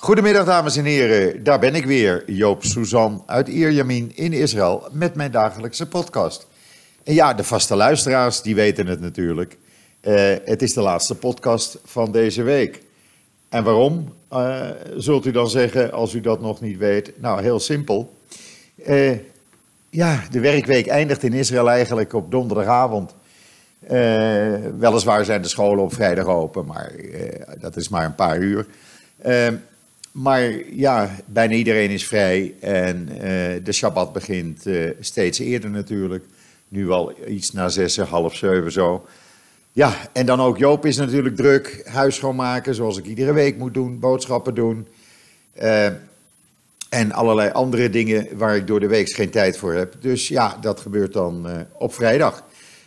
Goedemiddag 0.00 0.44
dames 0.44 0.76
en 0.76 0.84
heren, 0.84 1.44
daar 1.44 1.58
ben 1.58 1.74
ik 1.74 1.84
weer, 1.84 2.30
Joop 2.30 2.64
Suzan 2.64 3.22
uit 3.26 3.48
Ierjamin 3.48 4.12
in 4.14 4.32
Israël 4.32 4.88
met 4.92 5.14
mijn 5.14 5.30
dagelijkse 5.30 5.88
podcast. 5.88 6.46
En 7.04 7.14
ja, 7.14 7.34
de 7.34 7.44
vaste 7.44 7.76
luisteraars 7.76 8.42
die 8.42 8.54
weten 8.54 8.86
het 8.86 9.00
natuurlijk. 9.00 9.56
Uh, 10.02 10.34
het 10.44 10.62
is 10.62 10.72
de 10.72 10.80
laatste 10.80 11.14
podcast 11.14 11.78
van 11.84 12.12
deze 12.12 12.42
week. 12.42 12.82
En 13.48 13.64
waarom, 13.64 14.14
uh, 14.32 14.68
zult 14.96 15.26
u 15.26 15.30
dan 15.30 15.50
zeggen 15.50 15.92
als 15.92 16.14
u 16.14 16.20
dat 16.20 16.40
nog 16.40 16.60
niet 16.60 16.78
weet? 16.78 17.20
Nou, 17.20 17.42
heel 17.42 17.60
simpel. 17.60 18.14
Uh, 18.86 19.18
ja, 19.90 20.22
de 20.30 20.40
werkweek 20.40 20.86
eindigt 20.86 21.22
in 21.22 21.32
Israël 21.32 21.70
eigenlijk 21.70 22.12
op 22.12 22.30
donderdagavond. 22.30 23.14
weliswaar 24.78 25.24
zijn 25.24 25.42
de 25.42 25.48
scholen 25.48 25.84
op 25.84 25.94
vrijdag 25.94 26.26
open, 26.26 26.66
maar 26.66 26.92
dat 27.60 27.76
is 27.76 27.88
maar 27.88 28.04
een 28.04 28.14
paar 28.14 28.38
uur. 28.38 28.66
Maar 30.12 30.72
ja, 30.74 31.16
bijna 31.26 31.54
iedereen 31.54 31.90
is 31.90 32.06
vrij 32.06 32.54
en 32.60 33.08
uh, 33.12 33.18
de 33.64 33.72
Shabbat 33.72 34.12
begint 34.12 34.66
uh, 34.66 34.90
steeds 35.00 35.38
eerder 35.38 35.70
natuurlijk. 35.70 36.24
Nu 36.68 36.90
al 36.90 37.12
iets 37.28 37.52
na 37.52 37.68
zes, 37.68 37.96
half 37.96 38.36
zeven 38.36 38.72
zo. 38.72 39.06
Ja, 39.72 39.96
en 40.12 40.26
dan 40.26 40.40
ook 40.40 40.58
Joop 40.58 40.86
is 40.86 40.96
natuurlijk 40.96 41.36
druk. 41.36 41.82
Huis 41.84 42.14
schoonmaken, 42.14 42.74
zoals 42.74 42.98
ik 42.98 43.04
iedere 43.06 43.32
week 43.32 43.56
moet 43.56 43.74
doen. 43.74 43.98
Boodschappen 43.98 44.54
doen. 44.54 44.86
Uh, 45.62 45.86
en 46.88 47.12
allerlei 47.12 47.50
andere 47.50 47.90
dingen 47.90 48.28
waar 48.36 48.56
ik 48.56 48.66
door 48.66 48.80
de 48.80 48.86
week 48.86 49.10
geen 49.10 49.30
tijd 49.30 49.58
voor 49.58 49.74
heb. 49.74 49.94
Dus 50.00 50.28
ja, 50.28 50.58
dat 50.60 50.80
gebeurt 50.80 51.12
dan 51.12 51.46
op 51.72 51.94
vrijdag. 51.94 52.44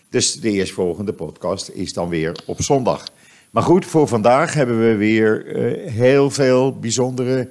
Dus 0.10 0.40
de 0.40 0.52
eerstvolgende 0.52 1.14
podcast 1.14 1.70
is 1.70 1.94
dan 1.94 2.10
weer 2.10 2.44
op 2.46 2.62
zondag. 2.62 3.04
Maar 3.52 3.64
goed, 3.64 3.86
voor 3.86 4.08
vandaag 4.08 4.54
hebben 4.54 4.80
we 4.80 4.96
weer 4.96 5.46
uh, 5.46 5.92
heel 5.92 6.30
veel 6.30 6.80
bijzondere 6.80 7.50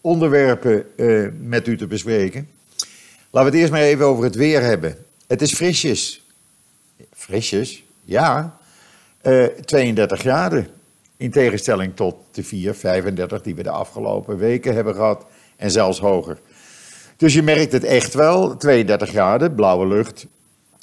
onderwerpen 0.00 0.84
uh, 0.96 1.28
met 1.40 1.66
u 1.66 1.76
te 1.76 1.86
bespreken. 1.86 2.48
Laten 3.30 3.50
we 3.50 3.56
het 3.56 3.64
eerst 3.64 3.72
maar 3.72 3.80
even 3.80 4.06
over 4.06 4.24
het 4.24 4.34
weer 4.34 4.62
hebben. 4.62 4.96
Het 5.26 5.42
is 5.42 5.54
frisjes. 5.54 6.26
Frisjes? 7.12 7.84
Ja. 8.04 8.58
Uh, 9.22 9.44
eh, 9.44 9.50
32 9.50 10.20
graden. 10.20 10.68
In 11.16 11.30
tegenstelling 11.30 11.96
tot 11.96 12.14
de 12.30 12.44
4, 12.44 12.74
35 12.74 13.42
die 13.42 13.54
we 13.54 13.62
de 13.62 13.70
afgelopen 13.70 14.36
weken 14.36 14.74
hebben 14.74 14.94
gehad. 14.94 15.26
En 15.56 15.70
zelfs 15.70 15.98
hoger. 15.98 16.38
Dus 17.16 17.34
je 17.34 17.42
merkt 17.42 17.72
het 17.72 17.84
echt 17.84 18.14
wel. 18.14 18.56
32 18.56 19.08
graden, 19.08 19.54
blauwe 19.54 19.86
lucht, 19.86 20.26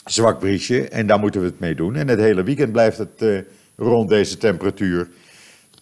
zwak 0.05 0.39
briesje. 0.39 0.87
En 0.87 1.07
daar 1.07 1.19
moeten 1.19 1.41
we 1.41 1.47
het 1.47 1.59
mee 1.59 1.75
doen. 1.75 1.95
En 1.95 2.07
het 2.07 2.19
hele 2.19 2.43
weekend 2.43 2.71
blijft 2.71 2.97
het 2.97 3.45
rond 3.77 4.09
deze 4.09 4.37
temperatuur. 4.37 5.09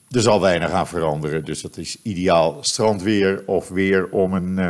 Er 0.09 0.21
zal 0.21 0.41
weinig 0.41 0.71
aan 0.71 0.87
veranderen, 0.87 1.45
dus 1.45 1.61
dat 1.61 1.77
is 1.77 1.97
ideaal 2.01 2.57
strandweer 2.61 3.43
of 3.45 3.69
weer 3.69 4.09
om 4.09 4.33
een 4.33 4.57
uh, 4.57 4.69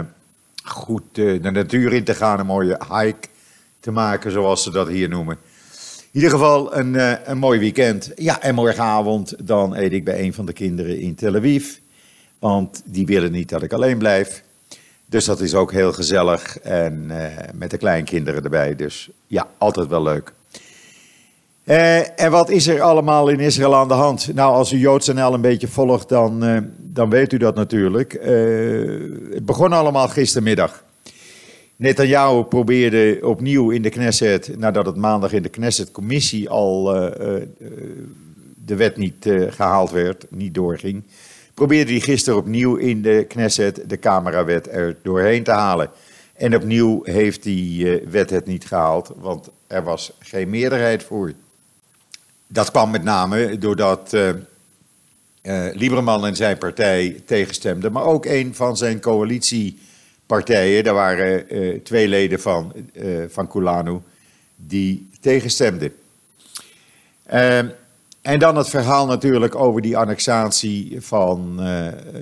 goed 0.63 1.17
uh, 1.17 1.43
de 1.43 1.51
natuur 1.51 1.93
in 1.93 2.03
te 2.03 2.13
gaan, 2.13 2.39
een 2.39 2.45
mooie 2.45 2.79
hike 2.91 3.27
te 3.79 3.91
maken, 3.91 4.31
zoals 4.31 4.63
ze 4.63 4.71
dat 4.71 4.87
hier 4.87 5.09
noemen. 5.09 5.37
In 5.99 6.21
ieder 6.21 6.29
geval 6.29 6.75
een, 6.75 6.93
uh, 6.93 7.13
een 7.25 7.37
mooi 7.37 7.59
weekend. 7.59 8.11
Ja, 8.15 8.41
en 8.41 8.55
morgenavond 8.55 9.47
dan 9.47 9.75
eet 9.75 9.91
ik 9.91 10.03
bij 10.03 10.19
een 10.19 10.33
van 10.33 10.45
de 10.45 10.53
kinderen 10.53 10.99
in 10.99 11.15
Tel 11.15 11.35
Aviv, 11.35 11.77
want 12.39 12.81
die 12.85 13.05
willen 13.05 13.31
niet 13.31 13.49
dat 13.49 13.63
ik 13.63 13.73
alleen 13.73 13.97
blijf. 13.97 14.43
Dus 15.05 15.25
dat 15.25 15.39
is 15.39 15.53
ook 15.53 15.71
heel 15.71 15.93
gezellig 15.93 16.59
en 16.59 17.11
met 17.53 17.71
de 17.71 17.77
kleinkinderen 17.77 18.43
erbij, 18.43 18.75
dus 18.75 19.09
ja, 19.27 19.47
altijd 19.57 19.87
wel 19.87 20.03
leuk. 20.03 20.33
Uh, 21.65 22.19
en 22.19 22.31
wat 22.31 22.49
is 22.49 22.67
er 22.67 22.81
allemaal 22.81 23.27
in 23.27 23.39
Israël 23.39 23.75
aan 23.75 23.87
de 23.87 23.93
hand? 23.93 24.33
Nou, 24.33 24.53
als 24.53 24.71
u 24.71 24.77
Joods 24.77 25.07
NL 25.07 25.33
een 25.33 25.41
beetje 25.41 25.67
volgt, 25.67 26.09
dan, 26.09 26.43
uh, 26.43 26.57
dan 26.77 27.09
weet 27.09 27.33
u 27.33 27.37
dat 27.37 27.55
natuurlijk. 27.55 28.13
Uh, 28.13 29.33
het 29.33 29.45
begon 29.45 29.73
allemaal 29.73 30.07
gistermiddag. 30.07 30.83
Netanyahu 31.75 32.43
probeerde 32.43 33.19
opnieuw 33.21 33.69
in 33.69 33.81
de 33.81 33.89
Knesset, 33.89 34.57
nadat 34.57 34.85
het 34.85 34.95
maandag 34.95 35.33
in 35.33 35.41
de 35.41 35.49
Knesset-commissie 35.49 36.49
al 36.49 36.83
de 38.65 38.75
wet 38.75 38.97
niet 38.97 39.29
gehaald 39.49 39.91
werd, 39.91 40.25
niet 40.29 40.53
doorging, 40.53 41.03
probeerde 41.53 41.91
hij 41.91 41.99
gisteren 41.99 42.39
opnieuw 42.39 42.75
in 42.75 43.01
de 43.01 43.25
Knesset 43.27 43.83
de 43.87 43.99
camerawet 43.99 44.67
er 44.71 44.97
doorheen 45.01 45.43
te 45.43 45.51
halen. 45.51 45.89
En 46.33 46.55
opnieuw 46.55 47.03
heeft 47.03 47.43
die 47.43 47.99
wet 48.09 48.29
het 48.29 48.45
niet 48.45 48.65
gehaald, 48.65 49.11
want 49.19 49.49
er 49.67 49.83
was 49.83 50.13
geen 50.19 50.49
meerderheid 50.49 51.03
voor. 51.03 51.33
Dat 52.47 52.71
kwam 52.71 52.91
met 52.91 53.03
name 53.03 53.57
doordat 53.57 54.13
uh, 54.13 54.31
Lieberman 55.73 56.25
en 56.25 56.35
zijn 56.35 56.57
partij 56.57 57.21
tegenstemden, 57.25 57.91
maar 57.91 58.03
ook 58.03 58.25
een 58.25 58.55
van 58.55 58.77
zijn 58.77 58.99
coalitiepartijen, 58.99 60.83
daar 60.83 60.93
waren 60.93 61.55
uh, 61.55 61.79
twee 61.79 62.07
leden 62.07 62.39
van, 62.39 62.73
van 63.27 63.47
Kulanu, 63.47 63.99
die 64.55 65.09
tegenstemden. 65.19 65.93
en 68.21 68.39
dan 68.39 68.55
het 68.57 68.69
verhaal 68.69 69.05
natuurlijk 69.05 69.55
over 69.55 69.81
die 69.81 69.97
annexatie 69.97 71.01
van 71.01 71.55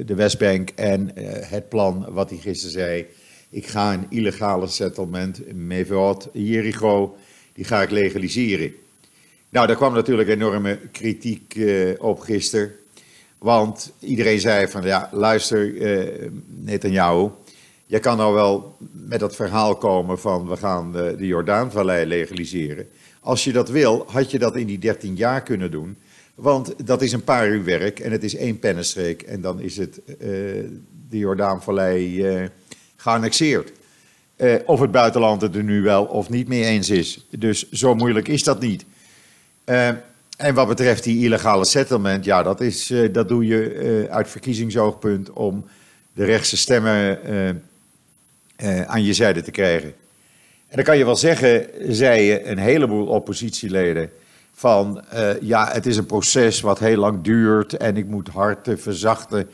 de 0.05 0.15
Westbank 0.15 0.69
en 0.69 1.11
het 1.47 1.69
plan 1.69 2.05
wat 2.09 2.29
hij 2.29 2.39
gisteren 2.39 2.73
zei. 2.73 3.05
Ik 3.49 3.67
ga 3.67 3.93
een 3.93 4.05
illegale 4.09 4.67
settlement, 4.67 5.53
Meveot, 5.53 6.29
Jericho, 6.33 7.15
die 7.53 7.65
ga 7.65 7.81
ik 7.81 7.89
legaliseren. 7.89 8.73
Nou, 9.53 9.67
daar 9.67 9.75
kwam 9.75 9.93
natuurlijk 9.93 10.29
enorme 10.29 10.79
kritiek 10.91 11.55
uh, 11.55 11.89
op 11.97 12.19
gisteren. 12.19 12.71
Want 13.37 13.91
iedereen 13.99 14.39
zei 14.39 14.67
van, 14.67 14.83
ja, 14.83 15.09
luister, 15.11 15.73
uh, 15.73 16.29
Netanyahu, 16.47 17.29
je 17.85 17.99
kan 17.99 18.17
nou 18.17 18.33
wel 18.33 18.77
met 18.91 19.19
dat 19.19 19.35
verhaal 19.35 19.75
komen 19.75 20.19
van 20.19 20.49
we 20.49 20.57
gaan 20.57 20.91
de, 20.91 21.15
de 21.17 21.27
Jordaanvallei 21.27 22.05
legaliseren. 22.05 22.87
Als 23.19 23.43
je 23.43 23.51
dat 23.51 23.69
wil, 23.69 24.05
had 24.07 24.31
je 24.31 24.39
dat 24.39 24.55
in 24.55 24.67
die 24.67 24.79
13 24.79 25.15
jaar 25.15 25.43
kunnen 25.43 25.71
doen. 25.71 25.97
Want 26.35 26.87
dat 26.87 27.01
is 27.01 27.11
een 27.11 27.23
paar 27.23 27.47
uur 27.47 27.63
werk 27.63 27.99
en 27.99 28.11
het 28.11 28.23
is 28.23 28.35
één 28.35 28.59
pennenstreek 28.59 29.21
en 29.21 29.41
dan 29.41 29.61
is 29.61 29.77
het 29.77 30.01
de 31.09 31.17
Jordaanvallei 31.17 32.49
geannexeerd. 32.95 33.71
Of 34.65 34.79
het 34.79 34.91
buitenland 34.91 35.41
het 35.41 35.55
er 35.55 35.63
nu 35.63 35.81
wel 35.81 36.05
of 36.05 36.29
niet 36.29 36.47
mee 36.47 36.63
eens 36.63 36.89
is. 36.89 37.25
Dus 37.29 37.71
zo 37.71 37.95
moeilijk 37.95 38.27
is 38.27 38.43
dat 38.43 38.59
niet. 38.59 38.85
Uh, 39.65 39.87
en 40.37 40.53
wat 40.53 40.67
betreft 40.67 41.03
die 41.03 41.23
illegale 41.23 41.65
settlement, 41.65 42.25
ja, 42.25 42.43
dat, 42.43 42.61
is, 42.61 42.91
uh, 42.91 43.13
dat 43.13 43.27
doe 43.27 43.45
je 43.45 43.73
uh, 43.73 44.11
uit 44.11 44.29
verkiezingsoogpunt 44.29 45.31
om 45.31 45.65
de 46.13 46.25
rechtse 46.25 46.57
stemmen 46.57 47.19
aan 48.85 49.03
je 49.03 49.13
zijde 49.13 49.41
te 49.41 49.51
krijgen. 49.51 49.93
En 50.67 50.75
dan 50.75 50.83
kan 50.83 50.97
je 50.97 51.05
wel 51.05 51.15
zeggen, 51.15 51.67
zeiden 51.87 52.51
een 52.51 52.57
heleboel 52.57 53.07
oppositieleden, 53.07 54.09
van 54.53 55.03
ja, 55.41 55.71
het 55.71 55.85
is 55.85 55.97
een 55.97 56.05
proces 56.05 56.61
wat 56.61 56.79
heel 56.79 56.97
lang 56.97 57.23
duurt 57.23 57.77
en 57.77 57.97
ik 57.97 58.07
moet 58.07 58.27
hard 58.27 58.69
verzachten. 58.75 59.49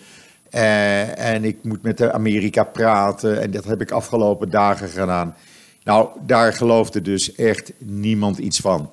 en 0.50 1.44
ik 1.44 1.64
moet 1.64 1.82
met 1.82 2.02
Amerika 2.02 2.64
praten 2.64 3.42
en 3.42 3.52
dat 3.52 3.66
heb 3.66 3.82
ik 3.82 3.92
afgelopen 3.92 4.50
dagen 4.50 4.90
gedaan. 4.90 5.36
Nou, 5.84 6.10
daar 6.26 6.54
geloofde 6.54 7.02
dus 7.02 7.36
echt 7.36 7.72
niemand 7.78 8.38
iets 8.38 8.60
van. 8.60 8.92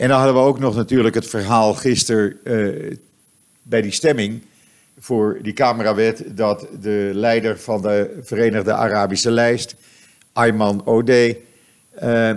En 0.00 0.08
dan 0.08 0.16
hadden 0.16 0.34
we 0.34 0.48
ook 0.48 0.58
nog 0.58 0.76
natuurlijk 0.76 1.14
het 1.14 1.26
verhaal 1.26 1.74
gisteren 1.74 2.36
uh, 2.44 2.96
bij 3.62 3.82
die 3.82 3.92
stemming 3.92 4.42
voor 4.98 5.38
die 5.42 5.52
camerawet 5.52 6.24
dat 6.26 6.66
de 6.80 7.10
leider 7.14 7.58
van 7.58 7.82
de 7.82 8.18
Verenigde 8.22 8.72
Arabische 8.72 9.30
Lijst, 9.30 9.74
Ayman 10.32 10.86
Ode, 10.86 11.38
uh, 12.02 12.30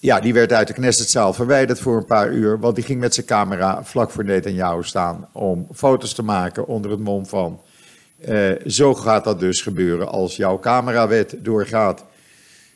ja, 0.00 0.20
die 0.20 0.34
werd 0.34 0.52
uit 0.52 0.66
de 0.66 0.72
Knessetzaal 0.72 1.32
verwijderd 1.32 1.80
voor 1.80 1.96
een 1.96 2.04
paar 2.04 2.32
uur, 2.32 2.58
want 2.58 2.74
die 2.74 2.84
ging 2.84 3.00
met 3.00 3.14
zijn 3.14 3.26
camera 3.26 3.84
vlak 3.84 4.10
voor 4.10 4.24
Netanyahu 4.24 4.82
staan 4.82 5.28
om 5.32 5.66
foto's 5.74 6.14
te 6.14 6.22
maken 6.22 6.66
onder 6.66 6.90
het 6.90 7.00
mom 7.00 7.26
van 7.26 7.60
uh, 8.28 8.50
zo 8.66 8.94
gaat 8.94 9.24
dat 9.24 9.40
dus 9.40 9.62
gebeuren 9.62 10.08
als 10.08 10.36
jouw 10.36 10.58
camerawet 10.58 11.36
doorgaat. 11.38 12.04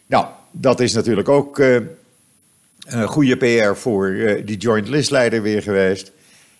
Nou, 0.06 0.26
dat 0.50 0.80
is 0.80 0.92
natuurlijk 0.92 1.28
ook 1.28 1.58
goede 2.88 3.36
PR 3.36 3.74
voor 3.74 4.08
uh, 4.08 4.46
die 4.46 4.56
joint 4.56 4.88
listleider 4.88 5.42
weer 5.42 5.62
geweest. 5.62 6.12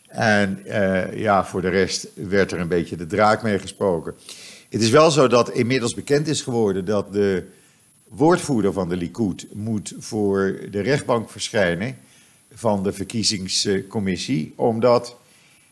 En 0.07 0.63
uh, 0.67 1.17
ja, 1.17 1.45
voor 1.45 1.61
de 1.61 1.69
rest 1.69 2.09
werd 2.15 2.53
er 2.53 2.61
een 2.61 2.69
beetje 2.69 2.97
de 2.97 3.07
draak 3.07 3.43
mee 3.43 3.59
gesproken. 3.59 4.15
Het 4.69 4.83
is 4.83 4.91
wel 4.91 5.11
zo 5.11 5.29
dat 5.29 5.51
inmiddels 5.51 5.95
bekend 5.95 6.29
is 6.29 6.43
geworden 6.43 6.85
dat 6.85 7.13
de 7.13 7.45
woordvoerder 8.09 8.73
van 8.73 8.89
de 8.89 8.97
Likud 8.97 9.47
moet 9.53 9.95
voor 9.99 10.59
de 10.71 10.81
rechtbank 10.81 11.31
verschijnen 11.31 11.97
van 12.53 12.83
de 12.83 12.93
verkiezingscommissie, 12.93 14.53
omdat 14.57 15.17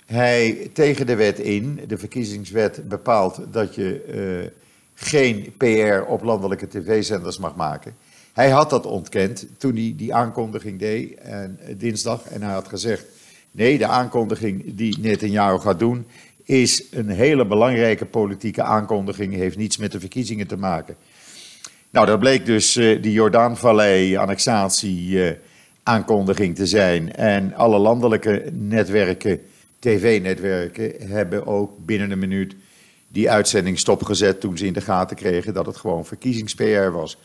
hij 0.07 0.71
tegen 0.73 1.07
de 1.07 1.15
wet 1.15 1.39
in, 1.39 1.81
de 1.87 1.99
verkiezingswet 1.99 2.89
bepaalt 2.89 3.41
dat 3.51 3.75
je 3.75 4.05
uh, 4.45 4.51
geen 4.95 5.55
PR 5.57 6.11
op 6.11 6.23
landelijke 6.23 6.69
tv-zenders 6.69 7.39
mag 7.39 7.57
maken. 7.57 7.97
Hij 8.33 8.51
had 8.51 8.71
dat 8.71 8.87
ontkend 8.87 9.47
toen 9.59 9.75
hij 9.75 9.95
die 9.97 10.15
aankondiging 10.15 10.79
deed 10.79 11.15
en, 11.15 11.59
eh, 11.61 11.75
dinsdag. 11.79 12.25
En 12.25 12.43
hij 12.43 12.53
had 12.53 12.69
gezegd, 12.69 13.05
nee, 13.51 13.79
de 13.79 13.87
aankondiging 13.87 14.75
die 14.77 14.99
Netanyahu 15.01 15.59
gaat 15.59 15.79
doen, 15.79 16.07
is 16.45 16.85
een 16.91 17.09
hele 17.09 17.47
belangrijke 17.47 18.05
politieke 18.05 18.63
aankondiging, 18.63 19.35
heeft 19.35 19.57
niets 19.57 19.77
met 19.77 19.93
de 19.93 20.01
verkiezingen 20.01 20.47
te 20.47 20.57
maken. 20.57 20.97
Nou, 21.91 22.07
dat 22.07 22.19
bleek 22.19 22.47
dus 22.47 22.77
uh, 22.77 23.03
die 23.03 23.13
Jordaanvallei-annexatie 23.13 25.09
uh, 25.09 25.31
aankondiging 25.83 26.55
te 26.55 26.67
zijn. 26.67 27.15
En 27.15 27.55
alle 27.55 27.79
landelijke 27.79 28.45
netwerken, 28.53 29.41
tv-netwerken, 29.79 30.93
hebben 31.09 31.47
ook 31.47 31.87
binnen 31.87 32.11
een 32.11 32.19
minuut 32.19 32.55
die 33.09 33.31
uitzending 33.31 33.79
stopgezet 33.79 34.41
toen 34.41 34.59
ze 34.59 34.67
in 34.67 34.73
de 34.73 34.81
gaten 34.81 35.17
kregen 35.17 35.55
dat 35.55 35.67
het 35.67 35.77
gewoon 35.77 36.07
verkiezings-PR 36.07 36.91
was. 36.91 37.19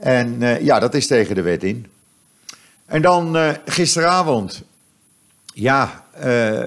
En 0.00 0.42
uh, 0.42 0.60
ja, 0.60 0.78
dat 0.78 0.94
is 0.94 1.06
tegen 1.06 1.34
de 1.34 1.42
wet 1.42 1.64
in. 1.64 1.86
En 2.86 3.02
dan 3.02 3.36
uh, 3.36 3.50
gisteravond, 3.64 4.62
ja, 5.54 6.04
uh, 6.24 6.60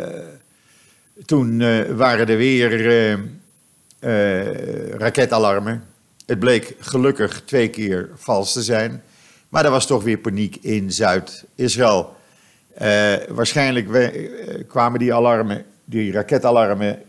toen 1.26 1.58
waren 1.96 2.28
er 2.28 2.38
weer 2.38 3.20
raketalarmen. 4.98 5.84
Het 6.26 6.40
bleek 6.40 6.76
gelukkig 6.80 7.42
twee 7.46 7.70
keer 7.70 8.10
vals 8.16 8.54
te 8.54 8.64
zijn. 8.64 9.04
Maar 9.50 9.66
er 9.66 9.72
was 9.72 9.88
toch 9.88 10.04
weer 10.04 10.18
paniek 10.18 10.58
in 10.62 10.92
Zuid-Israël. 10.92 12.16
waarschijnlijk 13.28 13.88
kwamen 14.68 15.00
die 15.00 15.14
alarmen 15.14 15.66
die 15.86 16.12
raketalarmen 16.12 17.02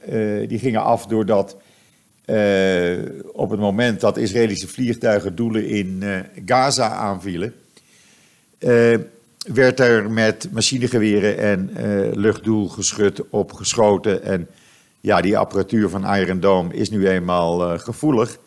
die 0.49 0.59
gingen 0.59 0.83
af 0.83 1.07
doordat 1.07 1.57
op 3.33 3.51
het 3.51 3.61
moment 3.61 4.01
dat 4.01 4.17
Israëlische 4.17 4.69
vliegtuigen 4.69 5.35
doelen 5.35 5.67
in 5.69 6.01
uh, 6.03 6.19
Gaza 6.47 6.89
aanvielen, 6.89 7.55
werd 9.47 9.81
er 9.81 10.11
met 10.11 10.49
machinegeweren 10.53 11.39
en 11.39 11.71
luchtdoelgeschut 12.15 13.29
op 13.31 13.53
geschoten. 13.53 14.23
En 14.23 14.49
ja, 15.01 15.21
die 15.21 15.39
apparatuur 15.39 15.89
van 15.89 16.15
Iron 16.15 16.41
Dome 16.41 16.75
is 16.75 16.91
nu 16.91 17.09
eenmaal 17.09 17.79
gevoelig. 17.79 18.39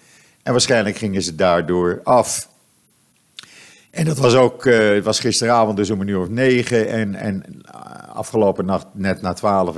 En 0.43 0.51
waarschijnlijk 0.51 0.97
gingen 0.97 1.21
ze 1.21 1.35
daardoor 1.35 1.99
af. 2.03 2.49
En 3.91 4.05
dat 4.05 4.17
was 4.17 4.35
ook, 4.35 4.65
het 4.65 5.03
was 5.03 5.19
gisteravond 5.19 5.77
dus 5.77 5.89
om 5.89 6.01
een 6.01 6.07
uur 6.07 6.19
of 6.19 6.29
negen 6.29 6.87
en, 6.87 7.15
en 7.15 7.43
afgelopen 8.13 8.65
nacht 8.65 8.85
net 8.91 9.21
na 9.21 9.33
twaalf. 9.33 9.75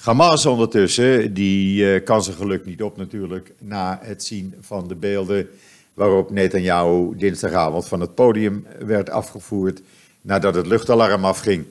Hamas 0.00 0.46
ondertussen, 0.46 1.34
die 1.34 1.84
uh, 1.84 2.04
kan 2.04 2.22
zijn 2.22 2.36
geluk 2.36 2.64
niet 2.64 2.82
op 2.82 2.96
natuurlijk 2.96 3.52
na 3.58 3.98
het 4.02 4.24
zien 4.24 4.54
van 4.60 4.88
de 4.88 4.94
beelden 4.94 5.48
waarop 5.94 6.30
Netanyahu 6.30 7.16
dinsdagavond 7.16 7.88
van 7.88 8.00
het 8.00 8.14
podium 8.14 8.66
werd 8.78 9.10
afgevoerd 9.10 9.80
nadat 10.20 10.54
het 10.54 10.66
luchtalarm 10.66 11.24
afging. 11.24 11.64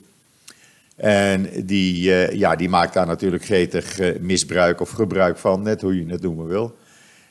En 0.95 1.49
die, 1.65 2.09
uh, 2.09 2.31
ja, 2.31 2.55
die 2.55 2.69
maakt 2.69 2.93
daar 2.93 3.05
natuurlijk 3.05 3.45
gretig 3.45 3.99
uh, 3.99 4.19
misbruik 4.19 4.81
of 4.81 4.89
gebruik 4.89 5.37
van, 5.37 5.61
net 5.61 5.81
hoe 5.81 6.05
je 6.05 6.11
het 6.11 6.21
noemen 6.21 6.47
wil. 6.47 6.77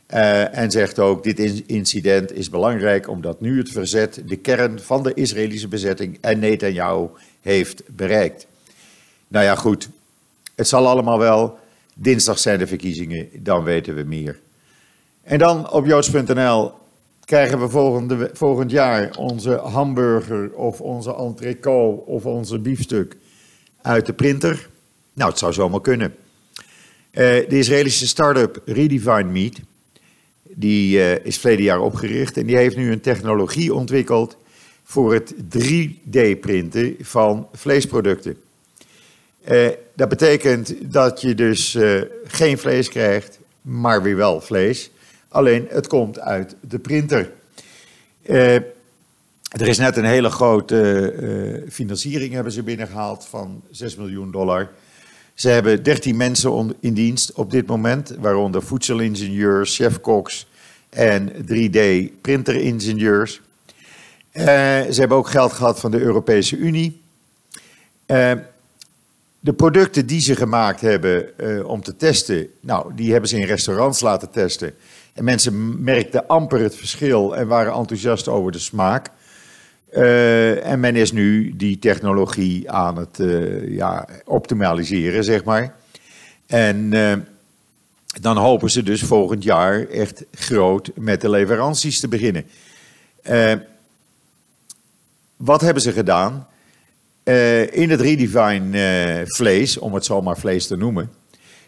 en 0.06 0.70
zegt 0.70 0.98
ook, 0.98 1.24
dit 1.24 1.62
incident 1.66 2.32
is 2.32 2.50
belangrijk 2.50 3.08
omdat 3.08 3.40
nu 3.40 3.58
het 3.58 3.70
verzet 3.70 4.22
de 4.26 4.36
kern 4.36 4.80
van 4.80 5.02
de 5.02 5.14
Israëlische 5.14 5.68
bezetting 5.68 6.18
en 6.20 6.38
Netanyahu 6.38 7.06
heeft 7.40 7.82
bereikt. 7.86 8.46
Nou 9.28 9.44
ja, 9.44 9.54
goed, 9.54 9.88
het 10.58 10.68
zal 10.68 10.88
allemaal 10.88 11.18
wel. 11.18 11.58
Dinsdag 11.94 12.38
zijn 12.38 12.58
de 12.58 12.66
verkiezingen, 12.66 13.28
dan 13.32 13.64
weten 13.64 13.94
we 13.94 14.02
meer. 14.02 14.40
En 15.22 15.38
dan 15.38 15.70
op 15.70 15.86
joods.nl 15.86 16.72
krijgen 17.24 17.60
we 17.60 17.68
volgende, 17.68 18.30
volgend 18.32 18.70
jaar 18.70 19.16
onze 19.16 19.50
hamburger 19.50 20.52
of 20.52 20.80
onze 20.80 21.14
entrecote 21.16 22.06
of 22.06 22.26
onze 22.26 22.58
biefstuk 22.58 23.16
uit 23.82 24.06
de 24.06 24.12
printer. 24.12 24.68
Nou, 25.12 25.30
het 25.30 25.38
zou 25.38 25.52
zomaar 25.52 25.80
kunnen. 25.80 26.14
Uh, 26.14 27.24
de 27.24 27.58
Israëlische 27.58 28.06
start-up 28.06 28.62
Redefine 28.64 29.24
Meat, 29.24 29.60
die 30.42 30.98
uh, 30.98 31.24
is 31.24 31.38
verleden 31.38 31.64
jaar 31.64 31.80
opgericht 31.80 32.36
en 32.36 32.46
die 32.46 32.56
heeft 32.56 32.76
nu 32.76 32.92
een 32.92 33.00
technologie 33.00 33.74
ontwikkeld 33.74 34.36
voor 34.84 35.14
het 35.14 35.34
3D-printen 35.34 36.96
van 37.00 37.48
vleesproducten. 37.52 38.36
Uh, 39.48 39.68
dat 39.94 40.08
betekent 40.08 40.92
dat 40.92 41.20
je 41.20 41.34
dus 41.34 41.74
uh, 41.74 42.02
geen 42.24 42.58
vlees 42.58 42.88
krijgt, 42.88 43.38
maar 43.60 44.02
weer 44.02 44.16
wel 44.16 44.40
vlees. 44.40 44.90
Alleen 45.28 45.66
het 45.70 45.86
komt 45.86 46.20
uit 46.20 46.56
de 46.60 46.78
printer. 46.78 47.30
Uh, 48.26 48.54
er 48.54 49.68
is 49.68 49.78
net 49.78 49.96
een 49.96 50.04
hele 50.04 50.30
grote 50.30 51.64
financiering 51.70 52.32
hebben 52.32 52.52
ze 52.52 52.62
binnengehaald 52.62 53.26
van 53.26 53.62
6 53.70 53.96
miljoen 53.96 54.30
dollar. 54.30 54.70
Ze 55.34 55.48
hebben 55.48 55.82
13 55.82 56.16
mensen 56.16 56.74
in 56.80 56.94
dienst 56.94 57.32
op 57.32 57.50
dit 57.50 57.66
moment, 57.66 58.14
waaronder 58.18 58.62
voedselingenieurs, 58.62 59.76
chefkoks 59.76 60.48
en 60.88 61.32
3D-printeringenieurs. 61.32 63.40
ze 64.32 64.96
hebben 64.96 65.16
ook 65.16 65.28
geld 65.28 65.52
gehad 65.52 65.80
van 65.80 65.90
de 65.90 66.00
Europese 66.00 66.56
Unie. 66.56 67.00
De 69.40 69.52
producten 69.52 70.06
die 70.06 70.20
ze 70.20 70.36
gemaakt 70.36 70.80
hebben 70.80 71.30
uh, 71.36 71.66
om 71.68 71.82
te 71.82 71.96
testen, 71.96 72.48
nou, 72.60 72.94
die 72.94 73.12
hebben 73.12 73.28
ze 73.28 73.38
in 73.38 73.46
restaurants 73.46 74.00
laten 74.00 74.30
testen. 74.30 74.74
En 75.12 75.24
mensen 75.24 75.82
merkten 75.84 76.26
amper 76.26 76.60
het 76.60 76.76
verschil 76.76 77.36
en 77.36 77.46
waren 77.46 77.72
enthousiast 77.72 78.28
over 78.28 78.52
de 78.52 78.58
smaak. 78.58 79.08
Uh, 79.92 80.66
en 80.66 80.80
men 80.80 80.96
is 80.96 81.12
nu 81.12 81.56
die 81.56 81.78
technologie 81.78 82.70
aan 82.70 82.96
het 82.96 83.18
uh, 83.18 83.68
ja, 83.76 84.08
optimaliseren, 84.24 85.24
zeg 85.24 85.44
maar. 85.44 85.74
En 86.46 86.90
dan 88.20 88.36
hopen 88.36 88.70
ze 88.70 88.82
dus 88.82 89.02
volgend 89.02 89.42
jaar 89.42 89.88
echt 89.88 90.24
groot 90.32 90.90
met 90.94 91.20
de 91.20 91.30
leveranties 91.30 92.00
te 92.00 92.08
beginnen. 92.08 92.44
wat 95.36 95.60
hebben 95.60 95.82
ze 95.82 95.92
gedaan? 95.92 96.46
Uh, 97.28 97.72
in 97.72 97.90
het 97.90 98.00
Redefine 98.00 98.78
uh, 99.18 99.26
vlees, 99.26 99.78
om 99.78 99.94
het 99.94 100.04
zomaar 100.04 100.38
vlees 100.38 100.66
te 100.66 100.76
noemen, 100.76 101.10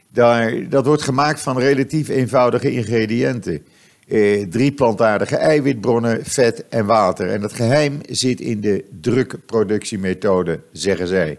daar, 0.09 0.69
dat 0.69 0.87
wordt 0.87 1.03
gemaakt 1.03 1.41
van 1.41 1.59
relatief 1.59 2.09
eenvoudige 2.09 2.73
ingrediënten. 2.73 3.65
Uh, 4.07 4.47
drie 4.49 4.73
plantaardige 4.73 5.37
eiwitbronnen, 5.37 6.25
vet 6.25 6.69
en 6.69 6.87
water. 6.87 7.31
En 7.31 7.43
het 7.43 7.53
geheim 7.53 7.99
zit 8.09 8.41
in 8.41 8.61
de 8.61 8.85
drukproductiemethode, 9.01 10.61
zeggen 10.73 11.07
zij. 11.07 11.39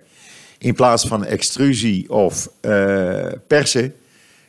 In 0.58 0.74
plaats 0.74 1.08
van 1.08 1.26
extrusie 1.26 2.10
of 2.10 2.50
persen 3.48 3.94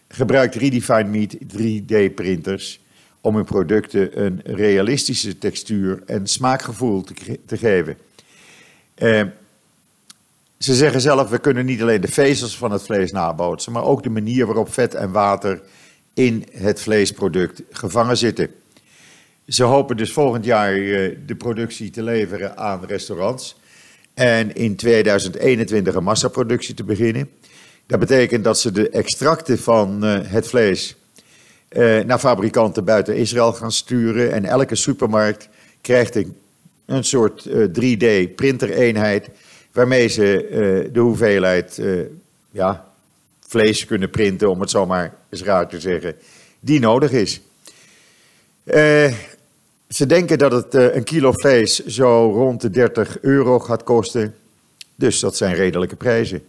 gebruikt 0.08 0.54
Redefine 0.54 1.04
Meat 1.04 1.36
3D-printers 1.36 2.80
om 3.20 3.34
hun 3.34 3.44
producten 3.44 4.24
een 4.24 4.40
realistische 4.44 5.38
textuur 5.38 6.02
en 6.06 6.26
smaakgevoel 6.26 7.02
te, 7.02 7.14
te 7.46 7.56
geven. 7.56 7.96
Ze 10.62 10.74
zeggen 10.74 11.00
zelf, 11.00 11.28
we 11.28 11.38
kunnen 11.38 11.64
niet 11.64 11.82
alleen 11.82 12.00
de 12.00 12.08
vezels 12.08 12.56
van 12.56 12.70
het 12.70 12.82
vlees 12.82 13.12
nabootsen, 13.12 13.72
maar 13.72 13.84
ook 13.84 14.02
de 14.02 14.10
manier 14.10 14.46
waarop 14.46 14.72
vet 14.72 14.94
en 14.94 15.12
water 15.12 15.60
in 16.14 16.46
het 16.52 16.80
vleesproduct 16.80 17.62
gevangen 17.70 18.16
zitten. 18.16 18.50
Ze 19.48 19.62
hopen 19.62 19.96
dus 19.96 20.12
volgend 20.12 20.44
jaar 20.44 20.74
eh, 20.74 21.16
de 21.26 21.34
productie 21.38 21.90
te 21.90 22.02
leveren 22.02 22.56
aan 22.56 22.84
restaurants 22.86 23.60
en 24.14 24.54
in 24.54 24.76
2021 24.76 25.94
een 25.94 26.04
massaproductie 26.04 26.74
te 26.74 26.84
beginnen. 26.84 27.30
Dat 27.86 27.98
betekent 27.98 28.44
dat 28.44 28.58
ze 28.58 28.72
de 28.72 28.90
extracten 28.90 29.58
van 29.58 30.04
eh, 30.04 30.18
het 30.22 30.48
vlees 30.48 30.96
eh, 31.68 32.00
naar 32.00 32.18
fabrikanten 32.18 32.84
buiten 32.84 33.16
Israël 33.16 33.52
gaan 33.52 33.72
sturen 33.72 34.32
en 34.32 34.44
elke 34.44 34.74
supermarkt 34.74 35.48
krijgt 35.80 36.16
een, 36.16 36.36
een 36.86 37.04
soort 37.04 37.48
3D-printereenheid 37.48 39.28
waarmee 39.72 40.08
ze 40.08 40.48
uh, 40.50 40.92
de 40.92 41.00
hoeveelheid 41.00 41.78
uh, 41.78 42.06
ja, 42.50 42.86
vlees 43.46 43.86
kunnen 43.86 44.10
printen, 44.10 44.50
om 44.50 44.60
het 44.60 44.70
zo 44.70 44.86
maar 44.86 45.14
eens 45.30 45.42
raar 45.42 45.68
te 45.68 45.80
zeggen, 45.80 46.14
die 46.60 46.80
nodig 46.80 47.10
is. 47.10 47.40
Uh, 48.64 49.12
ze 49.88 50.06
denken 50.06 50.38
dat 50.38 50.52
het 50.52 50.74
een 50.74 51.04
kilo 51.04 51.32
vlees 51.32 51.86
zo 51.86 52.30
rond 52.34 52.60
de 52.60 52.70
30 52.70 53.20
euro 53.20 53.58
gaat 53.58 53.82
kosten. 53.82 54.34
Dus 54.94 55.20
dat 55.20 55.36
zijn 55.36 55.54
redelijke 55.54 55.96
prijzen. 55.96 56.42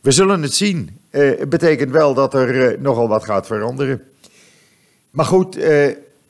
We 0.00 0.10
zullen 0.10 0.42
het 0.42 0.54
zien. 0.54 0.98
het 1.10 1.48
betekent 1.48 1.90
wel 1.90 2.14
dat 2.14 2.34
er 2.34 2.80
nogal 2.80 3.08
wat 3.08 3.24
gaat 3.24 3.46
veranderen. 3.46 4.02
Maar 5.10 5.24
goed, 5.24 5.58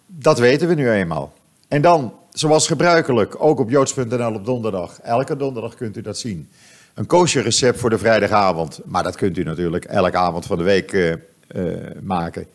dat 0.06 0.38
weten 0.38 0.68
we 0.68 0.74
nu 0.74 0.90
eenmaal. 0.90 1.32
En 1.68 1.82
dan 1.82 2.12
zoals 2.32 2.66
gebruikelijk, 2.66 3.34
ook 3.38 3.58
op 3.58 3.70
joods.nl 3.70 4.34
op 4.34 4.44
donderdag. 4.44 5.00
Elke 5.00 5.36
donderdag 5.36 5.74
kunt 5.74 5.96
u 5.96 6.00
dat 6.00 6.18
zien. 6.18 6.48
Een 6.94 7.06
kosher 7.06 7.42
recept 7.42 7.78
voor 7.78 7.90
de 7.90 7.98
vrijdagavond. 7.98 8.80
Maar 8.84 9.02
dat 9.02 9.16
kunt 9.16 9.38
u 9.38 9.42
natuurlijk 9.42 9.84
elke 9.84 10.16
avond 10.16 10.46
van 10.46 10.58
de 10.58 10.64
week 10.64 10.92
uh, 10.92 11.12
uh, 11.56 11.74
maken. 12.02 12.46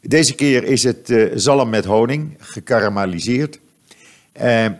Deze 0.00 0.34
keer 0.34 0.64
is 0.64 0.82
het 0.82 1.10
uh, 1.10 1.32
zalm 1.34 1.68
met 1.68 1.84
honing, 1.84 2.36
gekarameliseerd. 2.38 3.58
er 4.32 4.78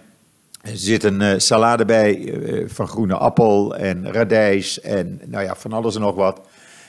zit 0.62 1.04
een 1.04 1.40
salade 1.40 1.84
bij 1.84 2.34
van 2.66 2.88
groene 2.88 3.14
appel 3.16 3.76
en 3.76 4.12
radijs 4.12 4.80
en 4.80 5.20
nou 5.24 5.44
ja, 5.44 5.54
van 5.54 5.72
alles 5.72 5.94
en 5.94 6.00
nog 6.00 6.14
wat. 6.14 6.40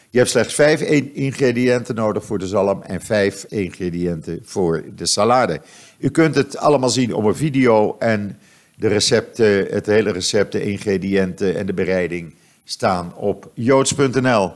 Je 0.10 0.18
hebt 0.18 0.30
slechts 0.30 0.54
vijf 0.54 0.82
ingrediënten 1.14 1.96
nodig 1.96 2.26
voor 2.26 2.40
de 2.40 2.48
zalm 2.48 2.82
en 2.82 3.02
vijf 3.02 3.46
ingrediënten 3.50 4.40
voor 4.44 4.84
de 4.96 5.06
salade. 5.06 5.62
U 5.98 6.10
kunt 6.10 6.36
het 6.36 6.58
allemaal 6.58 6.90
zien 6.90 7.14
op 7.14 7.24
een 7.24 7.36
video 7.36 7.96
en 8.00 8.40
de 8.76 8.88
recepten, 8.88 9.66
het 9.70 9.86
hele 9.86 10.12
recept, 10.12 10.52
de 10.52 10.62
ingrediënten 10.62 11.56
en 11.56 11.66
de 11.66 11.74
bereiding 11.74 12.34
staan 12.64 13.16
op 13.16 13.52
joods.nl. 13.54 14.52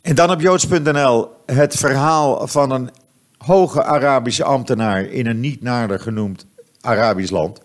En 0.00 0.14
dan 0.14 0.30
op 0.30 0.40
joods.nl 0.40 1.28
het 1.46 1.76
verhaal 1.76 2.46
van 2.46 2.70
een 2.70 2.90
hoge 3.38 3.84
Arabische 3.84 4.44
ambtenaar 4.44 5.04
in 5.04 5.26
een 5.26 5.40
niet 5.40 5.62
nader 5.62 6.00
genoemd 6.00 6.46
Arabisch 6.80 7.30
land. 7.30 7.60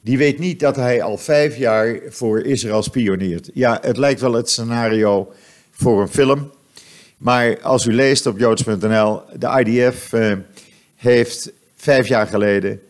Die 0.00 0.18
weet 0.18 0.38
niet 0.38 0.60
dat 0.60 0.76
hij 0.76 1.02
al 1.02 1.18
vijf 1.18 1.56
jaar 1.56 1.98
voor 2.08 2.40
Israël 2.40 2.82
spioneert. 2.82 3.50
Ja, 3.54 3.78
het 3.82 3.96
lijkt 3.96 4.20
wel 4.20 4.32
het 4.32 4.50
scenario 4.50 5.32
voor 5.70 6.00
een 6.00 6.08
film. 6.08 6.50
Maar 7.18 7.60
als 7.60 7.86
u 7.86 7.92
leest 7.92 8.26
op 8.26 8.38
joods.nl, 8.38 9.20
de 9.38 9.64
IDF 9.64 10.12
eh, 10.12 10.32
heeft 10.96 11.52
vijf 11.76 12.06
jaar 12.06 12.26
geleden 12.26 12.80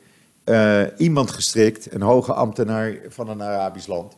uh, 0.44 0.82
iemand 0.96 1.30
gestrikt, 1.30 1.92
een 1.92 2.02
hoge 2.02 2.32
ambtenaar 2.32 2.96
van 3.08 3.28
een 3.28 3.42
Arabisch 3.42 3.86
land, 3.86 4.16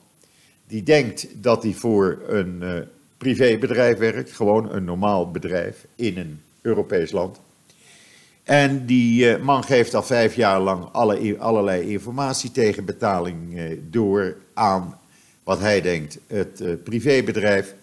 die 0.66 0.82
denkt 0.82 1.26
dat 1.32 1.62
hij 1.62 1.72
voor 1.72 2.22
een 2.28 2.58
uh, 2.62 2.74
privébedrijf 3.18 3.98
werkt, 3.98 4.32
gewoon 4.32 4.72
een 4.72 4.84
normaal 4.84 5.30
bedrijf 5.30 5.86
in 5.94 6.18
een 6.18 6.40
Europees 6.60 7.10
land. 7.10 7.40
En 8.42 8.86
die 8.86 9.24
uh, 9.24 9.42
man 9.42 9.64
geeft 9.64 9.94
al 9.94 10.02
vijf 10.02 10.34
jaar 10.34 10.60
lang 10.60 10.88
alle, 10.92 11.36
allerlei 11.38 11.90
informatie 11.90 12.50
tegen 12.50 12.84
betaling 12.84 13.60
door 13.90 14.36
aan 14.54 14.98
wat 15.44 15.60
hij 15.60 15.80
denkt 15.80 16.18
het 16.26 16.84
privébedrijf. 16.84 17.74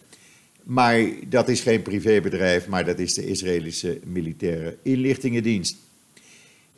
Maar 0.64 1.00
dat 1.28 1.48
is 1.50 1.62
geen 1.62 1.82
privébedrijf, 1.82 2.68
maar 2.68 2.86
dat 2.86 3.00
is 3.00 3.14
de 3.14 3.26
Israëlische 3.26 4.00
militaire 4.04 4.78
inlichtingendienst. 4.82 5.76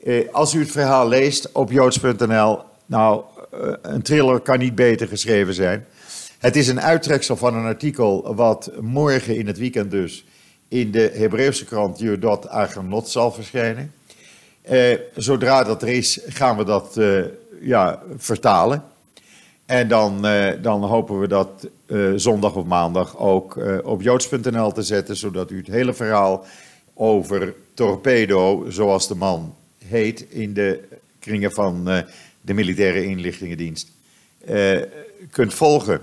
Eh, 0.04 0.34
als 0.34 0.54
u 0.54 0.60
het 0.60 0.72
verhaal 0.72 1.08
leest 1.08 1.52
op 1.52 1.72
joods.nl, 1.72 2.60
nou, 2.86 3.24
eh, 3.52 3.74
een 3.82 4.02
thriller 4.02 4.40
kan 4.40 4.60
niet 4.60 4.76
beter 4.76 5.08
geschreven 5.08 5.54
zijn. 5.54 5.86
Het 6.40 6.56
is 6.56 6.68
een 6.68 6.82
uittreksel 6.82 7.36
van 7.36 7.56
een 7.56 7.66
artikel 7.66 8.36
wat 8.36 8.72
morgen 8.80 9.36
in 9.36 9.48
het 9.48 9.58
weekend 9.58 9.92
dus 9.92 10.26
in 10.72 10.92
de 10.92 11.12
Hebreeuwse 11.14 11.66
krant 11.66 12.00
Judot 12.00 12.48
Aganot 12.48 13.10
zal 13.10 13.32
verschijnen. 13.32 13.94
Eh, 14.62 14.98
zodra 15.16 15.64
dat 15.64 15.82
er 15.82 15.88
is, 15.88 16.20
gaan 16.26 16.58
we 16.58 16.64
dat 16.64 16.98
uh, 16.98 17.24
ja, 17.62 18.02
vertalen. 18.18 18.84
En 19.66 19.88
dan, 19.88 20.26
uh, 20.26 20.52
dan 20.62 20.84
hopen 20.84 21.20
we 21.20 21.28
dat 21.28 21.68
zondag 22.16 22.56
of 22.56 22.66
maandag 22.66 23.18
ook 23.18 23.60
op 23.84 24.02
joods.nl 24.02 24.72
te 24.72 24.82
zetten, 24.82 25.16
zodat 25.16 25.52
u 25.52 25.58
het 25.58 25.68
hele 25.68 25.94
verhaal 25.94 26.46
over 26.94 27.54
Torpedo, 27.74 28.66
zoals 28.70 29.08
de 29.08 29.16
man 29.16 29.56
heet 29.86 30.26
in 30.30 30.54
de 30.54 30.84
kringen 31.20 31.52
van 31.52 31.84
de 32.42 32.54
militaire 32.54 33.06
inlichtingendienst, 33.06 33.92
kunt 35.32 35.54
volgen. 35.54 36.02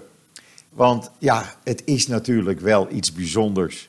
Want 0.68 1.10
ja, 1.18 1.54
het 1.64 1.82
is 1.84 2.06
natuurlijk 2.06 2.60
wel 2.60 2.88
iets 2.90 3.12
bijzonders 3.12 3.88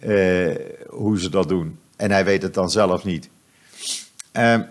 uh, 0.00 0.54
hoe 0.88 1.20
ze 1.20 1.30
dat 1.30 1.48
doen. 1.48 1.78
En 1.96 2.10
hij 2.10 2.24
weet 2.24 2.42
het 2.42 2.54
dan 2.54 2.70
zelf 2.70 3.04
niet. 3.04 3.28
Ehm, 4.32 4.62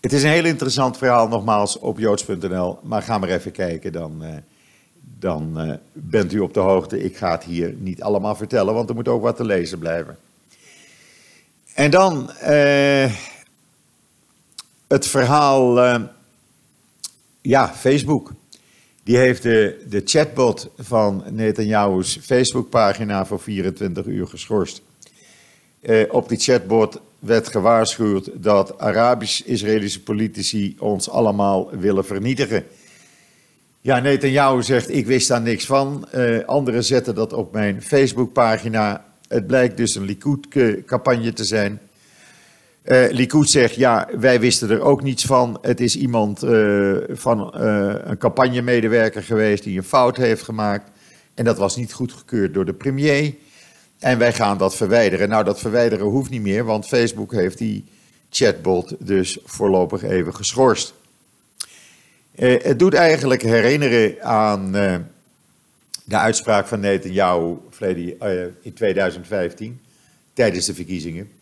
het 0.00 0.12
is 0.12 0.22
een 0.22 0.30
heel 0.30 0.44
interessant 0.44 0.96
verhaal, 0.96 1.28
nogmaals, 1.28 1.78
op 1.78 1.98
joods.nl. 1.98 2.78
Maar 2.82 3.02
ga 3.02 3.18
maar 3.18 3.28
even 3.28 3.52
kijken, 3.52 3.92
dan, 3.92 4.22
dan 5.18 5.78
bent 5.92 6.32
u 6.32 6.38
op 6.38 6.54
de 6.54 6.60
hoogte. 6.60 7.04
Ik 7.04 7.16
ga 7.16 7.30
het 7.30 7.44
hier 7.44 7.74
niet 7.78 8.02
allemaal 8.02 8.34
vertellen, 8.34 8.74
want 8.74 8.88
er 8.88 8.94
moet 8.94 9.08
ook 9.08 9.22
wat 9.22 9.36
te 9.36 9.44
lezen 9.44 9.78
blijven. 9.78 10.18
En 11.74 11.90
dan 11.90 12.30
het 14.86 15.06
verhaal, 15.06 15.78
ja, 17.40 17.68
Facebook. 17.68 18.32
Die 19.08 19.16
heeft 19.16 19.42
de, 19.42 19.84
de 19.88 20.02
chatbot 20.04 20.70
van 20.78 21.24
Netanyahu's 21.30 22.18
Facebookpagina 22.22 23.26
voor 23.26 23.40
24 23.40 24.06
uur 24.06 24.26
geschorst. 24.26 24.82
Uh, 25.82 26.02
op 26.08 26.28
die 26.28 26.38
chatbot 26.38 27.00
werd 27.18 27.48
gewaarschuwd 27.48 28.30
dat 28.34 28.78
Arabisch-Israëlische 28.78 30.02
politici 30.02 30.76
ons 30.78 31.10
allemaal 31.10 31.70
willen 31.70 32.04
vernietigen. 32.04 32.64
Ja, 33.80 33.98
Netanyahu 33.98 34.62
zegt, 34.62 34.90
ik 34.94 35.06
wist 35.06 35.28
daar 35.28 35.42
niks 35.42 35.66
van. 35.66 36.08
Uh, 36.14 36.44
anderen 36.44 36.84
zetten 36.84 37.14
dat 37.14 37.32
op 37.32 37.52
mijn 37.52 37.82
Facebookpagina. 37.82 39.04
Het 39.28 39.46
blijkt 39.46 39.76
dus 39.76 39.94
een 39.94 40.04
Likud-campagne 40.04 41.32
te 41.32 41.44
zijn. 41.44 41.80
Uh, 42.88 43.10
Likud 43.10 43.50
zegt, 43.50 43.74
ja, 43.74 44.08
wij 44.18 44.40
wisten 44.40 44.70
er 44.70 44.80
ook 44.80 45.02
niets 45.02 45.24
van. 45.24 45.58
Het 45.62 45.80
is 45.80 45.96
iemand 45.96 46.44
uh, 46.44 46.96
van 47.08 47.54
uh, 47.56 47.94
een 48.04 48.18
campagnemedewerker 48.18 49.22
geweest 49.22 49.64
die 49.64 49.76
een 49.76 49.84
fout 49.84 50.16
heeft 50.16 50.42
gemaakt. 50.42 50.90
En 51.34 51.44
dat 51.44 51.58
was 51.58 51.76
niet 51.76 51.92
goedgekeurd 51.92 52.54
door 52.54 52.64
de 52.64 52.72
premier. 52.72 53.34
En 53.98 54.18
wij 54.18 54.32
gaan 54.32 54.58
dat 54.58 54.76
verwijderen. 54.76 55.28
Nou, 55.28 55.44
dat 55.44 55.60
verwijderen 55.60 56.06
hoeft 56.06 56.30
niet 56.30 56.42
meer, 56.42 56.64
want 56.64 56.86
Facebook 56.86 57.32
heeft 57.32 57.58
die 57.58 57.84
chatbot 58.30 58.94
dus 58.98 59.38
voorlopig 59.44 60.02
even 60.02 60.34
geschorst. 60.34 60.94
het 62.36 62.78
doet 62.78 62.94
eigenlijk 62.94 63.42
herinneren 63.42 64.22
aan 64.22 64.72
de 66.04 66.16
uitspraak 66.16 66.66
van 66.66 66.80
Netanyahu 66.80 67.56
in 68.62 68.72
2015 68.74 69.80
tijdens 70.32 70.66
de 70.66 70.74
verkiezingen. 70.74 71.37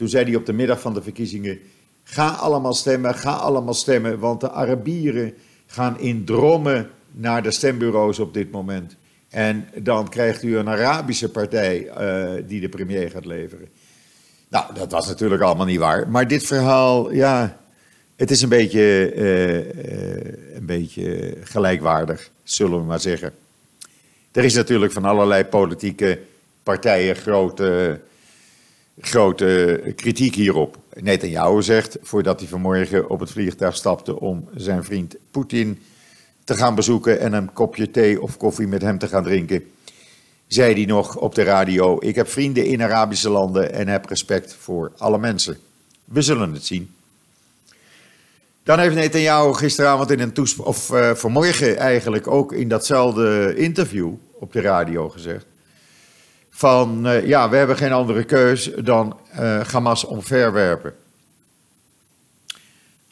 Toen 0.00 0.08
zei 0.08 0.24
hij 0.24 0.34
op 0.34 0.46
de 0.46 0.52
middag 0.52 0.80
van 0.80 0.94
de 0.94 1.02
verkiezingen: 1.02 1.58
Ga 2.02 2.28
allemaal 2.28 2.74
stemmen, 2.74 3.14
ga 3.14 3.32
allemaal 3.32 3.74
stemmen, 3.74 4.18
want 4.18 4.40
de 4.40 4.50
Arabieren 4.50 5.34
gaan 5.66 5.98
in 5.98 6.24
drommen 6.24 6.90
naar 7.10 7.42
de 7.42 7.50
stembureaus 7.50 8.18
op 8.18 8.34
dit 8.34 8.50
moment. 8.50 8.96
En 9.28 9.68
dan 9.74 10.08
krijgt 10.08 10.42
u 10.42 10.56
een 10.56 10.68
Arabische 10.68 11.30
partij 11.30 11.90
uh, 11.98 12.42
die 12.46 12.60
de 12.60 12.68
premier 12.68 13.10
gaat 13.10 13.24
leveren. 13.24 13.68
Nou, 14.48 14.74
dat 14.74 14.92
was 14.92 15.06
natuurlijk 15.06 15.42
allemaal 15.42 15.66
niet 15.66 15.78
waar. 15.78 16.08
Maar 16.08 16.28
dit 16.28 16.46
verhaal, 16.46 17.12
ja, 17.12 17.56
het 18.16 18.30
is 18.30 18.42
een 18.42 18.48
beetje, 18.48 19.14
uh, 19.14 19.56
uh, 19.56 20.54
een 20.54 20.66
beetje 20.66 21.36
gelijkwaardig, 21.42 22.30
zullen 22.42 22.78
we 22.78 22.84
maar 22.84 23.00
zeggen. 23.00 23.32
Er 24.32 24.44
is 24.44 24.54
natuurlijk 24.54 24.92
van 24.92 25.04
allerlei 25.04 25.44
politieke 25.44 26.18
partijen 26.62 27.16
grote, 27.16 28.00
grote 29.00 29.82
kritiek 29.96 30.34
hierop. 30.34 30.78
Netanyahu 31.00 31.62
zegt, 31.62 31.98
voordat 32.02 32.40
hij 32.40 32.48
vanmorgen 32.48 33.10
op 33.10 33.20
het 33.20 33.30
vliegtuig 33.30 33.76
stapte 33.76 34.20
om 34.20 34.48
zijn 34.54 34.84
vriend 34.84 35.16
Poetin 35.30 35.82
te 36.44 36.54
gaan 36.54 36.74
bezoeken 36.74 37.20
en 37.20 37.32
een 37.32 37.52
kopje 37.52 37.90
thee 37.90 38.22
of 38.22 38.36
koffie 38.36 38.66
met 38.66 38.82
hem 38.82 38.98
te 38.98 39.08
gaan 39.08 39.22
drinken, 39.22 39.64
zei 40.46 40.74
hij 40.74 40.84
nog 40.84 41.16
op 41.16 41.34
de 41.34 41.42
radio: 41.42 41.96
Ik 42.00 42.14
heb 42.14 42.28
vrienden 42.28 42.64
in 42.64 42.82
Arabische 42.82 43.30
landen 43.30 43.72
en 43.72 43.88
heb 43.88 44.06
respect 44.06 44.54
voor 44.54 44.92
alle 44.96 45.18
mensen. 45.18 45.58
We 46.04 46.22
zullen 46.22 46.52
het 46.52 46.64
zien. 46.64 46.94
Dan 48.62 48.78
heeft 48.78 48.94
Netanyahu 48.94 49.54
gisteravond 49.54 50.10
in 50.10 50.20
een 50.20 50.32
toespraak, 50.32 50.66
of 50.66 50.90
uh, 50.90 51.14
vanmorgen 51.14 51.76
eigenlijk 51.76 52.26
ook 52.26 52.52
in 52.52 52.68
datzelfde 52.68 53.54
interview 53.56 54.12
op 54.32 54.52
de 54.52 54.60
radio 54.60 55.08
gezegd: 55.08 55.46
van 56.50 57.06
uh, 57.06 57.26
ja, 57.26 57.48
we 57.48 57.56
hebben 57.56 57.76
geen 57.76 57.92
andere 57.92 58.24
keus 58.24 58.70
dan 58.74 59.18
uh, 59.38 59.60
Hamas 59.60 60.04
omverwerpen. 60.04 60.94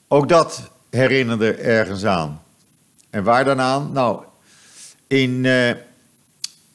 Ook 0.09 0.29
dat 0.29 0.71
herinnerde 0.91 1.53
ergens 1.53 2.05
aan. 2.05 2.43
En 3.11 3.25
waar 3.25 3.45
dan 3.45 3.61
aan? 3.61 3.93
Nou, 3.93 4.23
in 5.07 5.45
uh, 5.45 5.71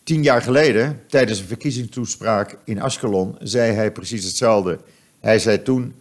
tien 0.04 0.24
jaar 0.24 0.42
geleden, 0.42 1.02
tijdens 1.08 1.40
een 1.40 1.48
verkiezingstoespraak 1.48 2.58
in 2.64 2.82
Ashkelon, 2.82 3.36
zei 3.40 3.72
hij 3.72 3.92
precies 3.92 4.24
hetzelfde. 4.24 4.80
Hij 5.20 5.40
zei 5.40 5.62
toen: 5.62 5.96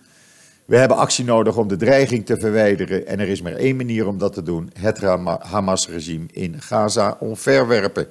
We 0.65 0.77
hebben 0.77 0.97
actie 0.97 1.25
nodig 1.25 1.57
om 1.57 1.69
de 1.69 1.77
dreiging 1.77 2.27
te 2.27 2.39
verwijderen. 2.39 3.07
En 3.07 3.21
er 3.21 3.29
is 3.29 3.43
maar 3.43 3.53
één 3.53 3.77
manier 3.77 4.07
om 4.07 4.19
dat 4.19 4.33
te 4.33 4.43
doen: 4.43 4.71
het 4.79 5.01
Hamas-regime 5.41 6.27
in 6.31 6.61
Gaza 6.61 7.17
omverwerpen. 7.21 8.09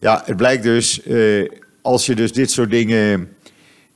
Ja, 0.00 0.22
het 0.24 0.36
blijkt 0.36 0.62
dus, 0.62 1.06
uh, 1.06 1.48
als 1.82 2.06
je 2.06 2.14
dus 2.14 2.32
dit 2.32 2.50
soort 2.50 2.70
dingen 2.70 3.36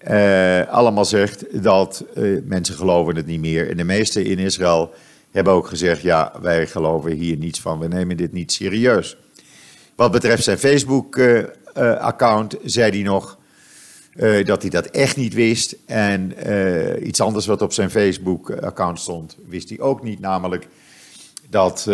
uh, 0.08 0.68
allemaal 0.68 1.04
zegt, 1.04 1.62
dat 1.62 2.04
uh, 2.16 2.40
mensen 2.44 2.75
geloven 2.75 3.16
het 3.16 3.26
niet 3.26 3.40
meer. 3.40 3.70
En 3.70 3.76
de 3.76 3.84
meesten 3.84 4.25
in 4.25 4.38
Israël 4.38 4.94
hebben 5.30 5.52
ook 5.52 5.66
gezegd, 5.66 6.02
ja, 6.02 6.32
wij 6.40 6.66
geloven 6.66 7.11
hier 7.11 7.37
niets 7.37 7.61
van, 7.61 7.78
we 7.78 7.88
nemen 7.88 8.16
dit 8.16 8.32
niet 8.32 8.52
serieus. 8.52 9.16
Wat 9.94 10.12
betreft 10.12 10.44
zijn 10.44 10.58
Facebook-account 10.58 12.56
zei 12.64 12.90
hij 12.90 13.02
nog 13.02 13.38
dat 14.44 14.62
hij 14.62 14.70
dat 14.70 14.87
echt 14.87 15.16
niet 15.16 15.34
wist. 15.34 15.76
En 15.87 16.32
iets 17.06 17.20
anders 17.20 17.46
wat 17.46 17.62
op 17.62 17.73
zijn 17.73 17.90
Facebook-account 17.90 19.00
stond, 19.00 19.37
wist 19.49 19.68
hij 19.68 19.80
ook 19.80 20.02
niet, 20.02 20.20
namelijk 20.20 20.66
dat 21.50 21.90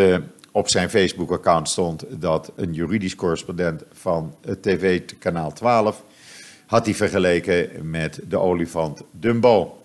op 0.50 0.68
zijn 0.68 0.90
Facebook-account 0.90 1.68
stond 1.68 2.04
dat 2.08 2.52
een 2.56 2.72
juridisch 2.72 3.14
correspondent 3.14 3.82
van 3.92 4.34
het 4.40 4.62
tv-kanaal 4.62 5.52
12 5.52 6.02
had 6.66 6.84
hij 6.84 6.94
vergeleken 6.94 7.90
met 7.90 8.20
de 8.28 8.38
olifant 8.38 9.02
Dumbo. 9.10 9.82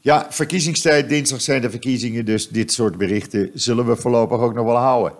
Ja, 0.00 0.26
verkiezingstijd, 0.30 1.08
dinsdag 1.08 1.40
zijn 1.40 1.60
de 1.60 1.70
verkiezingen, 1.70 2.24
dus 2.24 2.48
dit 2.48 2.72
soort 2.72 2.96
berichten 2.96 3.50
zullen 3.54 3.86
we 3.86 3.96
voorlopig 3.96 4.38
ook 4.38 4.54
nog 4.54 4.64
wel 4.64 4.76
houden. 4.76 5.12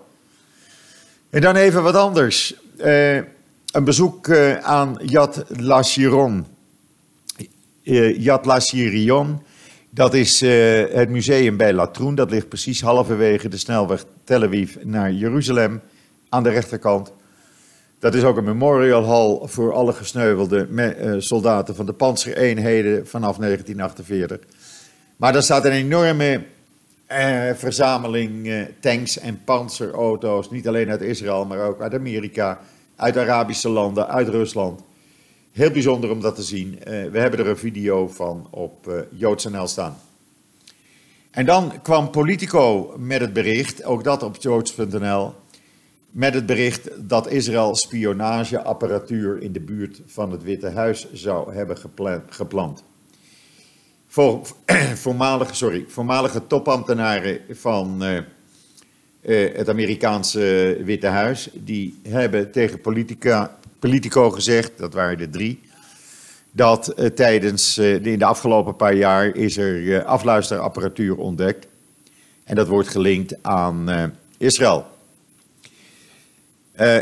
En 1.29 1.41
dan 1.41 1.55
even 1.55 1.83
wat 1.83 1.95
anders. 1.95 2.53
Uh, 2.77 3.15
een 3.15 3.83
bezoek 3.83 4.27
uh, 4.27 4.57
aan 4.57 4.99
Yad 5.05 5.43
Lachiron. 5.47 6.45
Uh, 7.83 8.17
Yad 8.19 8.45
Lachirion, 8.45 9.41
dat 9.93 10.13
is 10.13 10.41
het 10.91 11.09
museum 11.09 11.57
bij 11.57 11.73
Latroen. 11.73 12.15
Dat 12.15 12.31
ligt 12.31 12.47
precies 12.47 12.81
halverwege 12.81 13.47
de 13.47 13.57
snelweg 13.57 14.05
Tel 14.23 14.43
Aviv 14.43 14.75
naar 14.83 15.11
Jeruzalem 15.11 15.81
aan 16.29 16.43
de 16.43 16.49
rechterkant. 16.49 17.11
Dat 17.99 18.13
is 18.13 18.23
ook 18.23 18.37
een 18.37 18.43
memorial 18.43 19.05
hall 19.05 19.47
voor 19.47 19.73
alle 19.73 19.93
gesneuvelde 19.93 20.67
soldaten 21.19 21.75
van 21.75 21.85
de 21.85 21.93
panzereenheden 21.93 23.07
vanaf 23.07 23.37
1948. 23.37 24.39
Maar 25.17 25.33
daar 25.33 25.43
staat 25.43 25.65
een 25.65 25.71
enorme 25.71 26.41
eh, 27.05 27.53
verzameling 27.55 28.47
eh, 28.47 28.61
tanks 28.79 29.19
en 29.19 29.43
panzerauto's, 29.43 30.49
niet 30.49 30.67
alleen 30.67 30.89
uit 30.89 31.01
Israël, 31.01 31.45
maar 31.45 31.59
ook 31.59 31.81
uit 31.81 31.93
Amerika, 31.93 32.59
uit 32.95 33.17
Arabische 33.17 33.69
landen, 33.69 34.07
uit 34.07 34.27
Rusland. 34.27 34.81
Heel 35.53 35.71
bijzonder 35.71 36.11
om 36.11 36.21
dat 36.21 36.35
te 36.35 36.43
zien. 36.43 36.73
Uh, 36.73 36.83
we 36.85 37.19
hebben 37.19 37.39
er 37.39 37.47
een 37.47 37.57
video 37.57 38.07
van 38.07 38.47
op 38.49 38.87
uh, 38.87 38.99
JoodsNL 39.09 39.67
staan. 39.67 39.97
En 41.31 41.45
dan 41.45 41.81
kwam 41.81 42.09
Politico 42.09 42.95
met 42.97 43.21
het 43.21 43.33
bericht, 43.33 43.83
ook 43.83 44.03
dat 44.03 44.23
op 44.23 44.35
joods.nl, 44.35 45.33
met 46.11 46.33
het 46.33 46.45
bericht 46.45 46.89
dat 47.09 47.27
Israël 47.27 47.75
spionageapparatuur 47.75 49.41
in 49.41 49.51
de 49.51 49.59
buurt 49.59 50.01
van 50.05 50.31
het 50.31 50.43
Witte 50.43 50.69
Huis 50.69 51.13
zou 51.13 51.53
hebben 51.53 51.77
gepland 52.29 52.83
voor, 54.13 54.41
voormalige, 55.05 55.55
sorry, 55.55 55.85
voormalige 55.87 56.47
topambtenaren 56.47 57.39
van 57.49 58.03
uh, 58.03 58.19
het 59.55 59.69
Amerikaanse 59.69 60.77
Witte 60.83 61.07
Huis, 61.07 61.49
die 61.53 61.99
hebben 62.07 62.51
tegen 62.51 62.81
politica, 62.81 63.57
Politico 63.83 64.31
gezegd, 64.31 64.71
dat 64.77 64.93
waren 64.93 65.19
er 65.19 65.29
drie, 65.29 65.61
dat 66.51 66.93
uh, 66.99 67.05
tijdens 67.05 67.73
de, 67.73 67.99
in 68.03 68.19
de 68.19 68.25
afgelopen 68.25 68.75
paar 68.75 68.93
jaar 68.93 69.35
is 69.35 69.57
er 69.57 70.03
afluisterapparatuur 70.03 71.17
ontdekt. 71.17 71.67
En 72.43 72.55
dat 72.55 72.67
wordt 72.67 72.87
gelinkt 72.87 73.35
aan 73.41 74.11
Israël. 74.37 74.85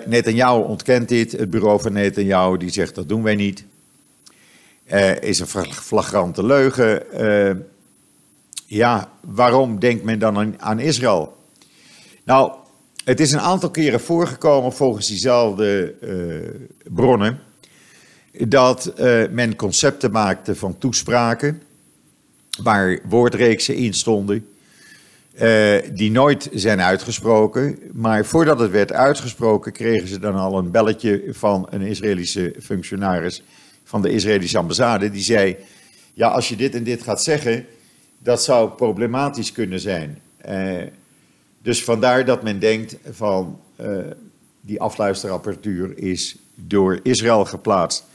Netanyahu 0.06 0.62
ontkent 0.64 1.10
dit, 1.10 1.32
het 1.32 1.50
bureau 1.50 1.82
van 1.82 1.94
Netanyahu 1.94 2.58
die 2.58 2.70
zegt 2.70 2.96
dat 2.96 3.10
doen 3.10 3.24
wij 3.24 3.36
niet. 3.36 3.66
Uh, 4.92 5.22
is 5.22 5.40
een 5.40 5.66
flagrante 5.72 6.46
leugen. 6.46 7.04
Uh, 7.22 7.56
ja, 8.66 9.12
waarom 9.20 9.80
denkt 9.80 10.04
men 10.04 10.20
dan 10.20 10.62
aan, 10.62 10.80
Israël? 10.80 11.38
Nou, 12.24 12.52
het 13.04 13.20
is 13.20 13.32
een 13.32 13.40
aantal 13.40 13.70
keren 13.70 14.00
voorgekomen 14.00 14.74
volgens 14.74 15.08
diezelfde 15.08 15.94
uh, 16.02 16.94
bronnen 16.94 17.40
dat 18.48 18.94
men 19.32 19.56
concepten 19.56 20.12
maakte 20.12 20.56
van 20.56 20.78
toespraken 20.78 21.62
waar 22.64 23.00
woordreeksen 23.10 23.76
in 23.76 23.94
stonden. 23.94 24.48
die 25.94 26.12
nooit 26.12 26.50
zijn 26.54 26.82
uitgesproken. 26.82 27.80
Maar 27.92 28.26
voordat 28.26 28.60
het 28.60 28.72
werd 28.72 28.92
uitgesproken, 28.92 29.72
kregen 29.72 30.08
ze 30.08 30.20
dan 30.20 30.36
al 30.36 30.58
een 30.58 30.72
belletje 30.72 31.24
van 31.30 31.68
een 31.70 31.82
Israëlische 31.82 32.56
functionaris 32.62 33.44
van 33.84 34.02
de 34.02 34.10
Israëlische 34.10 34.58
ambassade, 34.58 35.10
die 35.10 35.24
zei: 35.24 35.58
Ja, 36.14 36.28
als 36.28 36.50
je 36.50 36.56
dit 36.56 36.76
en 36.76 36.84
dit 36.84 37.04
gaat 37.04 37.24
zeggen, 37.24 37.66
dat 38.20 38.44
zou 38.44 38.70
problematisch 38.70 39.52
kunnen 39.52 39.80
zijn. 39.80 40.22
Dus 41.62 41.84
vandaar 41.84 42.26
dat 42.26 42.44
men 42.44 42.60
denkt 42.60 42.98
van 43.12 43.60
uh, 43.82 43.98
die 44.62 44.82
afluisterapparatuur 44.82 45.98
is 45.98 46.36
door 46.56 47.00
Israël 47.04 47.46
geplaatst. 47.46 48.06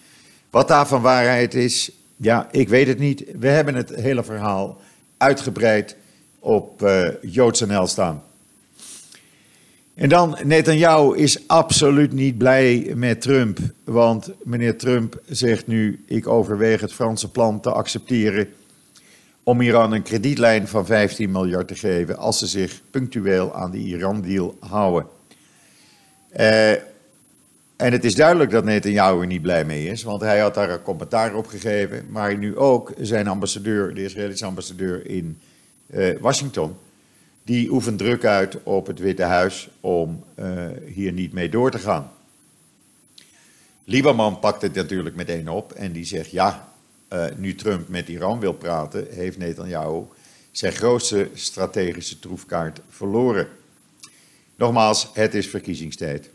Wat 0.50 0.68
daarvan 0.68 1.02
waarheid 1.02 1.54
is, 1.54 1.90
ja, 2.16 2.48
ik 2.50 2.68
weet 2.68 2.86
het 2.86 2.98
niet. 2.98 3.24
We 3.38 3.48
hebben 3.48 3.74
het 3.74 3.94
hele 3.94 4.24
verhaal 4.24 4.80
uitgebreid 5.16 5.96
op 6.38 6.82
uh, 6.82 7.08
JoodsNL 7.22 7.86
staan. 7.86 8.22
En 9.94 10.08
dan, 10.08 10.38
Netanyahu 10.44 11.16
is 11.16 11.48
absoluut 11.48 12.12
niet 12.12 12.38
blij 12.38 12.92
met 12.94 13.20
Trump. 13.20 13.58
Want 13.84 14.30
meneer 14.44 14.78
Trump 14.78 15.20
zegt 15.26 15.66
nu: 15.66 16.04
Ik 16.06 16.28
overweeg 16.28 16.80
het 16.80 16.92
Franse 16.92 17.30
plan 17.30 17.60
te 17.60 17.72
accepteren. 17.72 18.48
Om 19.48 19.60
Iran 19.60 19.92
een 19.92 20.02
kredietlijn 20.02 20.68
van 20.68 20.86
15 20.86 21.30
miljard 21.30 21.68
te 21.68 21.74
geven. 21.74 22.16
als 22.16 22.38
ze 22.38 22.46
zich 22.46 22.80
punctueel 22.90 23.54
aan 23.54 23.70
de 23.70 23.78
Iran-deal 23.78 24.56
houden. 24.60 25.06
Uh, 26.36 26.70
en 27.76 27.92
het 27.92 28.04
is 28.04 28.14
duidelijk 28.14 28.50
dat 28.50 28.64
Netanyahu 28.64 29.20
er 29.20 29.26
niet 29.26 29.42
blij 29.42 29.64
mee 29.64 29.86
is, 29.86 30.02
want 30.02 30.20
hij 30.20 30.38
had 30.38 30.54
daar 30.54 30.70
een 30.70 30.82
commentaar 30.82 31.34
op 31.34 31.46
gegeven. 31.46 32.06
Maar 32.10 32.38
nu 32.38 32.56
ook 32.56 32.92
zijn 33.00 33.26
ambassadeur, 33.26 33.94
de 33.94 34.04
Israëlische 34.04 34.44
ambassadeur 34.44 35.06
in 35.06 35.38
uh, 35.86 36.18
Washington 36.20 36.76
die 37.42 37.70
oefent 37.70 37.98
druk 37.98 38.24
uit 38.24 38.62
op 38.62 38.86
het 38.86 38.98
Witte 38.98 39.22
Huis 39.22 39.68
om 39.80 40.24
uh, 40.38 40.66
hier 40.86 41.12
niet 41.12 41.32
mee 41.32 41.48
door 41.48 41.70
te 41.70 41.78
gaan. 41.78 42.10
Lieberman 43.84 44.38
pakt 44.38 44.62
het 44.62 44.74
natuurlijk 44.74 45.16
meteen 45.16 45.48
op 45.48 45.72
en 45.72 45.92
die 45.92 46.04
zegt 46.04 46.30
ja, 46.30 46.68
uh, 47.12 47.24
nu 47.36 47.54
Trump 47.54 47.88
met 47.88 48.08
Iran 48.08 48.40
wil 48.40 48.52
praten, 48.52 49.06
heeft 49.10 49.38
Netanyahu 49.38 50.02
zijn 50.50 50.72
grootste 50.72 51.28
strategische 51.34 52.18
troefkaart 52.18 52.80
verloren. 52.88 53.48
Nogmaals, 54.56 55.10
het 55.12 55.34
is 55.34 55.46
verkiezingstijd. 55.48 56.30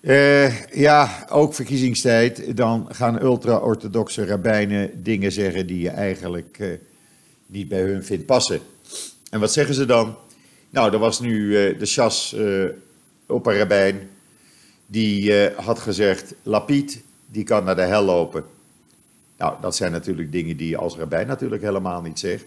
Uh, 0.00 0.64
ja, 0.64 1.26
ook 1.28 1.54
verkiezingstijd. 1.54 2.56
Dan 2.56 2.88
gaan 2.90 3.22
ultra-orthodoxe 3.22 4.24
rabbijnen 4.24 5.02
dingen 5.02 5.32
zeggen 5.32 5.66
die 5.66 5.80
je 5.80 5.90
eigenlijk 5.90 6.58
uh, 6.58 6.72
niet 7.46 7.68
bij 7.68 7.80
hun 7.80 8.04
vindt 8.04 8.26
passen. 8.26 8.60
En 9.30 9.40
wat 9.40 9.52
zeggen 9.52 9.74
ze 9.74 9.86
dan? 9.86 10.16
Nou, 10.70 10.92
er 10.92 10.98
was 10.98 11.20
nu 11.20 11.50
de 11.76 11.86
Shas 11.86 12.34
uh, 12.36 12.70
op 13.26 13.46
een 13.46 13.56
rabbijn. 13.56 14.08
Die 14.86 15.32
had 15.56 15.78
gezegd, 15.78 16.34
Lapid, 16.42 17.02
die 17.26 17.44
kan 17.44 17.64
naar 17.64 17.76
de 17.76 17.82
hel 17.82 18.04
lopen. 18.04 18.44
Nou, 19.38 19.54
dat 19.60 19.76
zijn 19.76 19.92
natuurlijk 19.92 20.32
dingen 20.32 20.56
die 20.56 20.68
je 20.68 20.76
als 20.76 20.96
rabbijn 20.96 21.26
natuurlijk 21.26 21.62
helemaal 21.62 22.02
niet 22.02 22.18
zegt. 22.18 22.44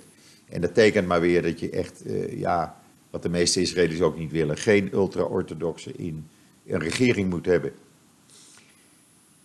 En 0.49 0.61
dat 0.61 0.73
tekent 0.73 1.07
maar 1.07 1.21
weer 1.21 1.41
dat 1.41 1.59
je 1.59 1.69
echt, 1.69 2.03
ja, 2.29 2.75
wat 3.09 3.23
de 3.23 3.29
meeste 3.29 3.61
Israëli's 3.61 4.01
ook 4.01 4.17
niet 4.17 4.31
willen, 4.31 4.57
geen 4.57 4.89
ultra-orthodoxe 4.93 5.91
in 5.95 6.27
een 6.67 6.79
regering 6.79 7.29
moet 7.29 7.45
hebben. 7.45 7.71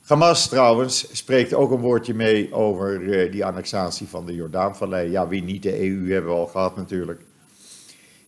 Hamas 0.04 0.48
trouwens 0.48 1.06
spreekt 1.12 1.54
ook 1.54 1.70
een 1.70 1.80
woordje 1.80 2.14
mee 2.14 2.52
over 2.52 3.00
uh, 3.00 3.32
die 3.32 3.44
annexatie 3.44 4.06
van 4.06 4.26
de 4.26 4.34
Jordaanvallei. 4.34 5.10
Ja, 5.10 5.28
wie 5.28 5.42
niet, 5.42 5.62
de 5.62 5.80
EU 5.80 6.12
hebben 6.12 6.30
we 6.30 6.36
al 6.36 6.46
gehad 6.46 6.76
natuurlijk. 6.76 7.20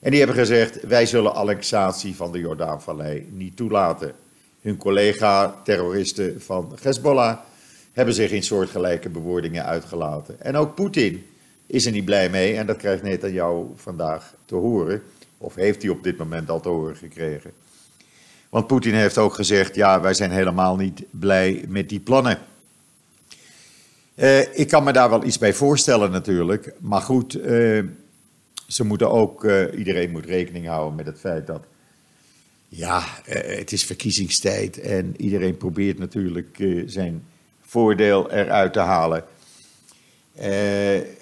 En 0.01 0.11
die 0.11 0.19
hebben 0.19 0.37
gezegd, 0.39 0.87
wij 0.87 1.07
zullen 1.07 1.35
annexatie 1.35 2.15
van 2.17 2.33
de 2.33 2.39
Jordaanvallei 2.39 3.29
niet 3.33 3.57
toelaten. 3.57 4.13
Hun 4.61 4.77
collega-terroristen 4.77 6.41
van 6.41 6.77
Hezbollah 6.83 7.39
hebben 7.97 8.15
zich 8.15 8.31
in 8.31 8.43
soortgelijke 8.43 9.09
bewoordingen 9.09 9.65
uitgelaten. 9.65 10.41
En 10.41 10.57
ook 10.57 10.75
Poetin 10.75 11.27
is 11.67 11.87
er 11.87 11.93
niet 11.93 12.05
blij 12.05 12.31
mee 12.31 12.57
en 12.57 12.67
dat 12.67 12.77
krijgt 12.77 13.03
Netanyahu 13.03 13.65
vandaag 13.77 14.35
te 14.45 14.55
horen. 14.55 15.03
Of 15.39 15.55
heeft 15.55 15.83
hij 15.83 15.91
op 15.91 16.03
dit 16.03 16.17
moment 16.17 16.51
al 16.51 16.61
te 16.61 16.69
horen 16.69 16.97
gekregen. 16.97 17.51
Want 18.49 18.67
Poetin 18.67 18.95
heeft 18.95 19.19
ook 19.19 19.35
gezegd, 19.35 19.75
ja, 19.75 20.01
wij 20.01 20.15
zijn 20.15 20.31
helemaal 20.31 20.77
niet 20.77 21.03
blij 21.11 21.65
met 21.69 21.89
die 21.89 22.01
plannen. 22.01 22.39
Uh, 24.15 24.59
ik 24.59 24.69
kan 24.69 24.85
me 24.85 24.93
daar 24.93 25.11
wel 25.11 25.25
iets 25.25 25.39
bij 25.39 25.55
voorstellen 25.55 26.11
natuurlijk. 26.11 26.73
Maar 26.79 27.03
goed, 27.03 27.37
uh, 27.37 27.83
ze 28.67 28.85
moeten 28.85 29.11
ook, 29.11 29.45
uh, 29.45 29.79
iedereen 29.79 30.11
moet 30.11 30.25
rekening 30.25 30.67
houden 30.67 30.95
met 30.95 31.07
het 31.07 31.19
feit 31.19 31.47
dat, 31.47 31.65
ja, 32.69 33.03
het 33.25 33.73
is 33.73 33.85
verkiezingstijd 33.85 34.81
en 34.81 35.15
iedereen 35.17 35.57
probeert 35.57 35.99
natuurlijk 35.99 36.65
zijn 36.87 37.23
voordeel 37.67 38.31
eruit 38.31 38.73
te 38.73 38.79
halen. 38.79 39.25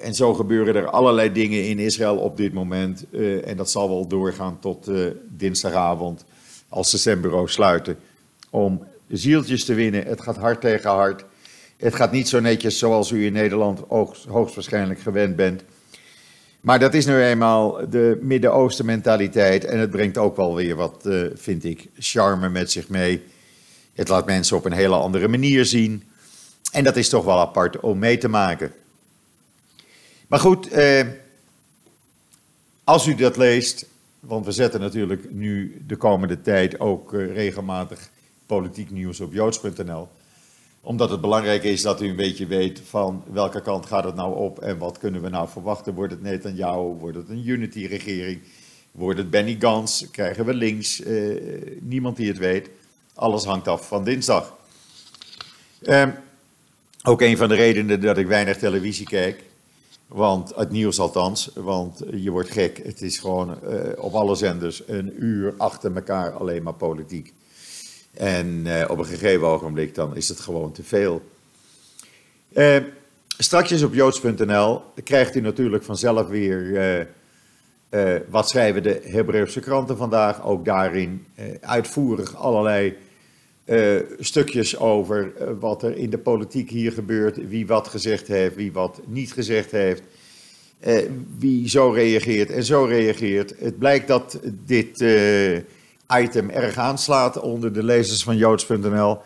en 0.01 0.15
zo 0.15 0.35
gebeuren 0.35 0.75
er 0.75 0.91
allerlei 0.91 1.33
dingen 1.33 1.65
in 1.65 1.79
Israël 1.79 2.17
op 2.17 2.37
dit 2.37 2.53
moment. 2.53 3.07
en 3.45 3.57
dat 3.57 3.71
zal 3.71 3.89
wel 3.89 4.07
doorgaan 4.07 4.59
tot 4.61 4.91
dinsdagavond 5.29 6.25
als 6.69 6.91
de 6.91 6.99
stembureaus 6.99 7.53
sluiten, 7.53 7.97
om 8.51 8.87
zieltjes 9.09 9.65
te 9.65 9.75
winnen. 9.75 10.07
Het 10.07 10.21
gaat 10.21 10.37
hard 10.37 10.61
tegen 10.61 10.91
hard. 10.91 11.25
Het 11.77 11.95
gaat 11.95 12.13
niet 12.13 12.29
zo 12.29 12.41
netjes 12.41 12.79
zoals 12.79 13.11
u 13.11 13.25
in 13.25 13.33
Nederland 13.33 13.81
hoogstwaarschijnlijk 14.29 15.01
gewend 15.01 15.37
bent. 15.37 15.63
Maar 16.61 16.79
dat 16.79 16.95
is 16.95 17.07
nu 17.07 17.23
eenmaal 17.23 17.91
de 17.91 18.19
Midden-Oosten 18.21 18.87
mentaliteit 18.87 19.65
en 19.65 19.79
het 19.79 19.91
brengt 19.91 20.19
ook 20.19 20.37
wel 20.37 20.55
weer 20.55 20.77
wat, 20.77 21.09
vind 21.35 21.65
ik, 21.65 21.89
charme 21.99 22.49
met 22.49 22.71
zich 22.71 22.89
mee. 22.89 23.23
Het 23.95 24.09
laat 24.09 24.27
mensen 24.27 24.57
op 24.57 24.65
een 24.65 24.73
hele 24.73 24.95
andere 24.95 25.29
manier 25.29 25.65
zien. 25.65 26.03
En 26.75 26.85
dat 26.85 26.97
is 26.97 27.09
toch 27.09 27.25
wel 27.25 27.39
apart 27.39 27.81
om 27.81 27.99
mee 27.99 28.19
te 28.19 28.29
maken. 28.29 28.73
Maar 30.27 30.39
goed, 30.39 30.69
eh, 30.69 31.07
als 32.85 33.07
u 33.07 33.15
dat 33.15 33.37
leest, 33.37 33.87
want 34.21 34.45
we 34.45 34.53
zetten 34.53 34.81
natuurlijk 34.81 35.33
nu 35.33 35.83
de 35.87 35.97
komende 35.97 36.41
tijd 36.41 36.81
ook 36.81 37.15
eh, 37.15 37.35
regelmatig 37.35 38.11
politiek 38.47 38.91
nieuws 38.91 39.21
op 39.21 39.33
joods.nl. 39.33 40.09
Omdat 40.81 41.11
het 41.11 41.21
belangrijk 41.21 41.63
is 41.63 41.83
dat 41.83 42.03
u 42.03 42.09
een 42.09 42.17
beetje 42.17 42.47
weet 42.47 42.81
van 42.89 43.25
welke 43.33 43.63
kant 43.63 43.87
gaat 43.87 44.05
het 44.05 44.15
nou 44.15 44.37
op 44.37 44.59
en 44.59 44.79
wat 44.79 44.99
kunnen 44.99 45.23
we 45.23 45.29
nou 45.29 45.49
verwachten. 45.49 45.95
Wordt 45.95 46.13
het 46.13 46.23
Netanyahu, 46.23 46.95
wordt 46.99 47.17
het 47.17 47.29
een 47.29 47.49
unity-regering, 47.49 48.41
wordt 48.93 49.19
het 49.19 49.31
Benny 49.31 49.57
Gans, 49.59 50.11
krijgen 50.11 50.45
we 50.45 50.55
links, 50.55 51.03
eh, 51.03 51.15
niemand 51.81 52.17
die 52.17 52.29
het 52.29 52.39
weet. 52.39 52.71
Alles 53.15 53.45
hangt 53.45 53.69
af 53.69 53.89
van 53.89 54.05
dinsdag. 54.05 54.57
Eh, 55.83 56.09
ook 57.07 57.21
een 57.21 57.37
van 57.37 57.49
de 57.49 57.55
redenen 57.55 58.01
dat 58.01 58.19
ik 58.19 58.27
weinig 58.27 58.59
televisie 58.59 59.07
kijk. 59.07 59.43
Want 60.07 60.55
het 60.55 60.71
nieuws 60.71 61.01
althans, 61.01 61.51
want 61.55 62.03
je 62.15 62.31
wordt 62.31 62.51
gek. 62.51 62.81
Het 62.85 63.03
is 63.03 63.19
gewoon 63.19 63.59
uh, 63.69 63.81
op 63.97 64.15
alle 64.15 64.35
zenders 64.35 64.83
een 64.87 65.25
uur 65.25 65.55
achter 65.57 65.95
elkaar 65.95 66.33
alleen 66.33 66.63
maar 66.63 66.75
politiek. 66.75 67.33
En 68.15 68.47
uh, 68.67 68.85
op 68.89 68.99
een 68.99 69.05
gegeven 69.05 69.47
ogenblik 69.47 69.95
dan 69.95 70.17
is 70.17 70.29
het 70.29 70.41
gewoon 70.41 70.73
te 70.73 70.83
veel. 70.83 71.23
Uh, 72.53 72.77
straks 73.39 73.83
op 73.83 73.95
joods.nl 73.95 74.83
krijgt 75.05 75.35
u 75.35 75.41
natuurlijk 75.41 75.85
vanzelf 75.85 76.29
weer 76.29 77.09
wat 78.29 78.49
schrijven 78.49 78.83
de 78.83 79.01
Hebreeuwse 79.05 79.61
kranten 79.61 79.97
vandaag. 79.97 80.45
Ook 80.45 80.65
daarin 80.65 81.27
uitvoerig 81.61 82.37
allerlei 82.37 82.97
uh, 83.65 84.01
stukjes 84.19 84.79
over 84.79 85.33
uh, 85.41 85.49
wat 85.61 85.83
er 85.83 85.97
in 85.97 86.11
de 86.11 86.19
politiek 86.19 86.71
hier 86.71 86.93
gebeurt, 86.93 87.49
wie 87.49 87.67
wat 87.67 87.89
gezegd 87.89 88.27
heeft, 88.27 88.55
wie 88.55 88.73
wat 88.73 89.01
niet 89.07 89.33
gezegd 89.33 89.71
heeft, 89.71 90.03
uh, 90.87 90.99
wie 91.39 91.69
zo 91.69 91.91
reageert 91.91 92.51
en 92.51 92.65
zo 92.65 92.85
reageert. 92.85 93.55
Het 93.59 93.79
blijkt 93.79 94.09
dat 94.09 94.41
dit 94.67 95.05
item 96.21 96.51
erg 96.51 96.77
aanslaat 96.77 97.41
onder 97.41 97.73
de 97.73 97.83
lezers 97.83 98.23
van 98.23 98.37
joods.nl. 98.37 99.19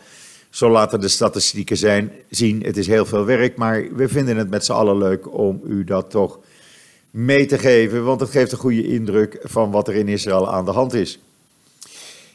Zo 0.50 0.70
laten 0.70 1.00
de 1.00 1.08
statistieken 1.08 1.76
zijn, 1.76 2.12
zien. 2.30 2.62
Het 2.62 2.76
is 2.76 2.86
heel 2.86 3.06
veel 3.06 3.24
werk, 3.24 3.56
maar 3.56 3.88
we 3.94 4.08
vinden 4.08 4.36
het 4.36 4.50
met 4.50 4.64
z'n 4.64 4.72
allen 4.72 4.98
leuk 4.98 5.34
om 5.34 5.60
u 5.64 5.84
dat 5.84 6.10
toch 6.10 6.38
mee 7.10 7.46
te 7.46 7.58
geven, 7.58 8.04
want 8.04 8.20
het 8.20 8.30
geeft 8.30 8.52
een 8.52 8.58
goede 8.58 8.86
indruk 8.86 9.38
van 9.42 9.70
wat 9.70 9.88
er 9.88 9.94
in 9.94 10.08
Israël 10.08 10.52
aan 10.52 10.64
de 10.64 10.70
hand 10.70 10.94
is. 10.94 11.18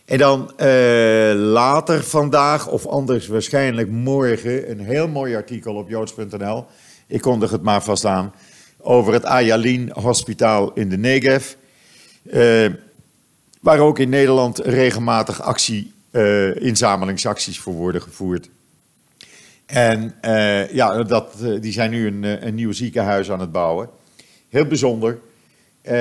En 0.05 0.17
dan 0.17 0.51
uh, 0.57 1.33
later 1.35 2.03
vandaag, 2.03 2.67
of 2.67 2.87
anders 2.87 3.27
waarschijnlijk 3.27 3.89
morgen, 3.89 4.69
een 4.69 4.79
heel 4.79 5.07
mooi 5.07 5.35
artikel 5.35 5.75
op 5.75 5.89
joods.nl. 5.89 6.65
Ik 7.07 7.21
kondig 7.21 7.51
het 7.51 7.61
maar 7.61 7.83
vast 7.83 8.05
aan. 8.05 8.33
Over 8.77 9.13
het 9.13 9.25
Ayalin 9.25 9.91
Hospitaal 9.93 10.73
in 10.73 10.89
de 10.89 10.97
Negev. 10.97 11.53
Uh, 12.23 12.69
waar 13.61 13.79
ook 13.79 13.99
in 13.99 14.09
Nederland 14.09 14.57
regelmatig 14.57 15.41
actie, 15.41 15.93
uh, 16.11 16.55
inzamelingsacties 16.55 17.59
voor 17.59 17.73
worden 17.73 18.01
gevoerd. 18.01 18.49
En 19.65 20.15
ja, 20.71 21.03
dat, 21.03 21.33
die 21.59 21.71
zijn 21.71 21.91
nu 21.91 22.07
een, 22.07 22.47
een 22.47 22.55
nieuw 22.55 22.71
ziekenhuis 22.71 23.31
aan 23.31 23.39
het 23.39 23.51
bouwen. 23.51 23.89
Heel 24.49 24.65
bijzonder. 24.65 25.19
Uh, 25.83 25.91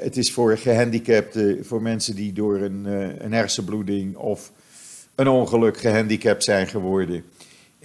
het 0.00 0.16
is 0.16 0.32
voor 0.32 0.56
gehandicapten, 0.56 1.64
voor 1.64 1.82
mensen 1.82 2.14
die 2.14 2.32
door 2.32 2.60
een, 2.60 2.84
uh, 2.86 3.18
een 3.18 3.32
hersenbloeding 3.32 4.16
of 4.16 4.52
een 5.14 5.28
ongeluk 5.28 5.78
gehandicapt 5.78 6.44
zijn 6.44 6.66
geworden, 6.66 7.24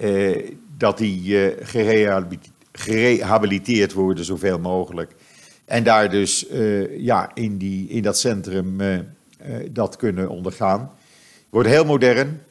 uh, 0.01 0.51
dat 0.77 0.97
die 0.97 1.55
gerehabiliteerd 2.71 3.93
worden 3.93 4.25
zoveel 4.25 4.59
mogelijk. 4.59 5.15
En 5.65 5.83
daar 5.83 6.09
dus 6.09 6.45
ja, 6.97 7.31
in, 7.33 7.57
die, 7.57 7.89
in 7.89 8.01
dat 8.01 8.19
centrum 8.19 8.77
dat 9.71 9.95
kunnen 9.95 10.29
ondergaan. 10.29 10.91
Wordt 11.49 11.69
heel 11.69 11.85
modern. 11.85 12.41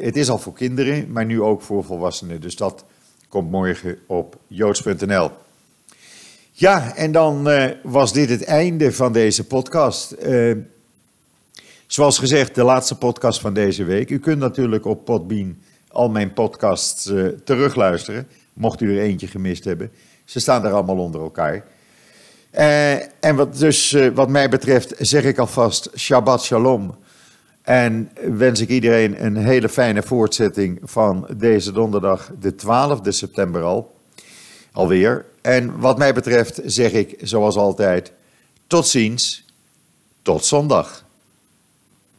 het 0.00 0.16
is 0.16 0.30
al 0.30 0.38
voor 0.38 0.52
kinderen, 0.52 1.12
maar 1.12 1.24
nu 1.24 1.42
ook 1.42 1.62
voor 1.62 1.84
volwassenen. 1.84 2.40
Dus 2.40 2.56
dat 2.56 2.84
komt 3.28 3.50
morgen 3.50 3.98
op 4.06 4.36
joods.nl. 4.46 5.30
Ja, 6.62 6.94
en 6.94 7.12
dan 7.12 7.48
uh, 7.48 7.64
was 7.82 8.12
dit 8.12 8.28
het 8.28 8.44
einde 8.44 8.92
van 8.92 9.12
deze 9.12 9.46
podcast. 9.46 10.14
Uh, 10.26 10.56
zoals 11.86 12.18
gezegd, 12.18 12.54
de 12.54 12.62
laatste 12.62 12.98
podcast 12.98 13.40
van 13.40 13.54
deze 13.54 13.84
week. 13.84 14.10
U 14.10 14.18
kunt 14.18 14.38
natuurlijk 14.38 14.84
op 14.84 15.04
Podbean 15.04 15.56
al 15.88 16.10
mijn 16.10 16.32
podcasts 16.32 17.06
uh, 17.06 17.28
terugluisteren, 17.44 18.28
mocht 18.52 18.80
u 18.80 18.96
er 18.96 19.02
eentje 19.02 19.26
gemist 19.26 19.64
hebben. 19.64 19.90
Ze 20.24 20.40
staan 20.40 20.62
daar 20.62 20.72
allemaal 20.72 20.98
onder 20.98 21.20
elkaar. 21.20 21.64
en 23.20 23.36
wat, 23.36 23.58
dus 23.58 23.96
wat 24.14 24.28
mij 24.28 24.48
betreft 24.48 24.94
zeg 24.98 25.24
ik 25.24 25.38
alvast 25.38 25.90
Shabbat 25.96 26.42
Shalom. 26.42 26.94
En 27.62 28.10
wens 28.30 28.60
ik 28.60 28.68
iedereen 28.68 29.24
een 29.24 29.36
hele 29.36 29.68
fijne 29.68 30.02
voortzetting 30.02 30.80
van 30.82 31.28
deze 31.36 31.72
donderdag, 31.72 32.30
de 32.40 32.52
12e 32.52 33.08
september 33.08 33.62
al. 33.62 33.94
Alweer. 34.72 35.30
En 35.42 35.78
wat 35.78 35.98
mij 35.98 36.14
betreft 36.14 36.60
zeg 36.64 36.92
ik, 36.92 37.14
zoals 37.20 37.56
altijd, 37.56 38.12
tot 38.66 38.86
ziens, 38.86 39.44
tot 40.22 40.44
zondag. 40.44 41.01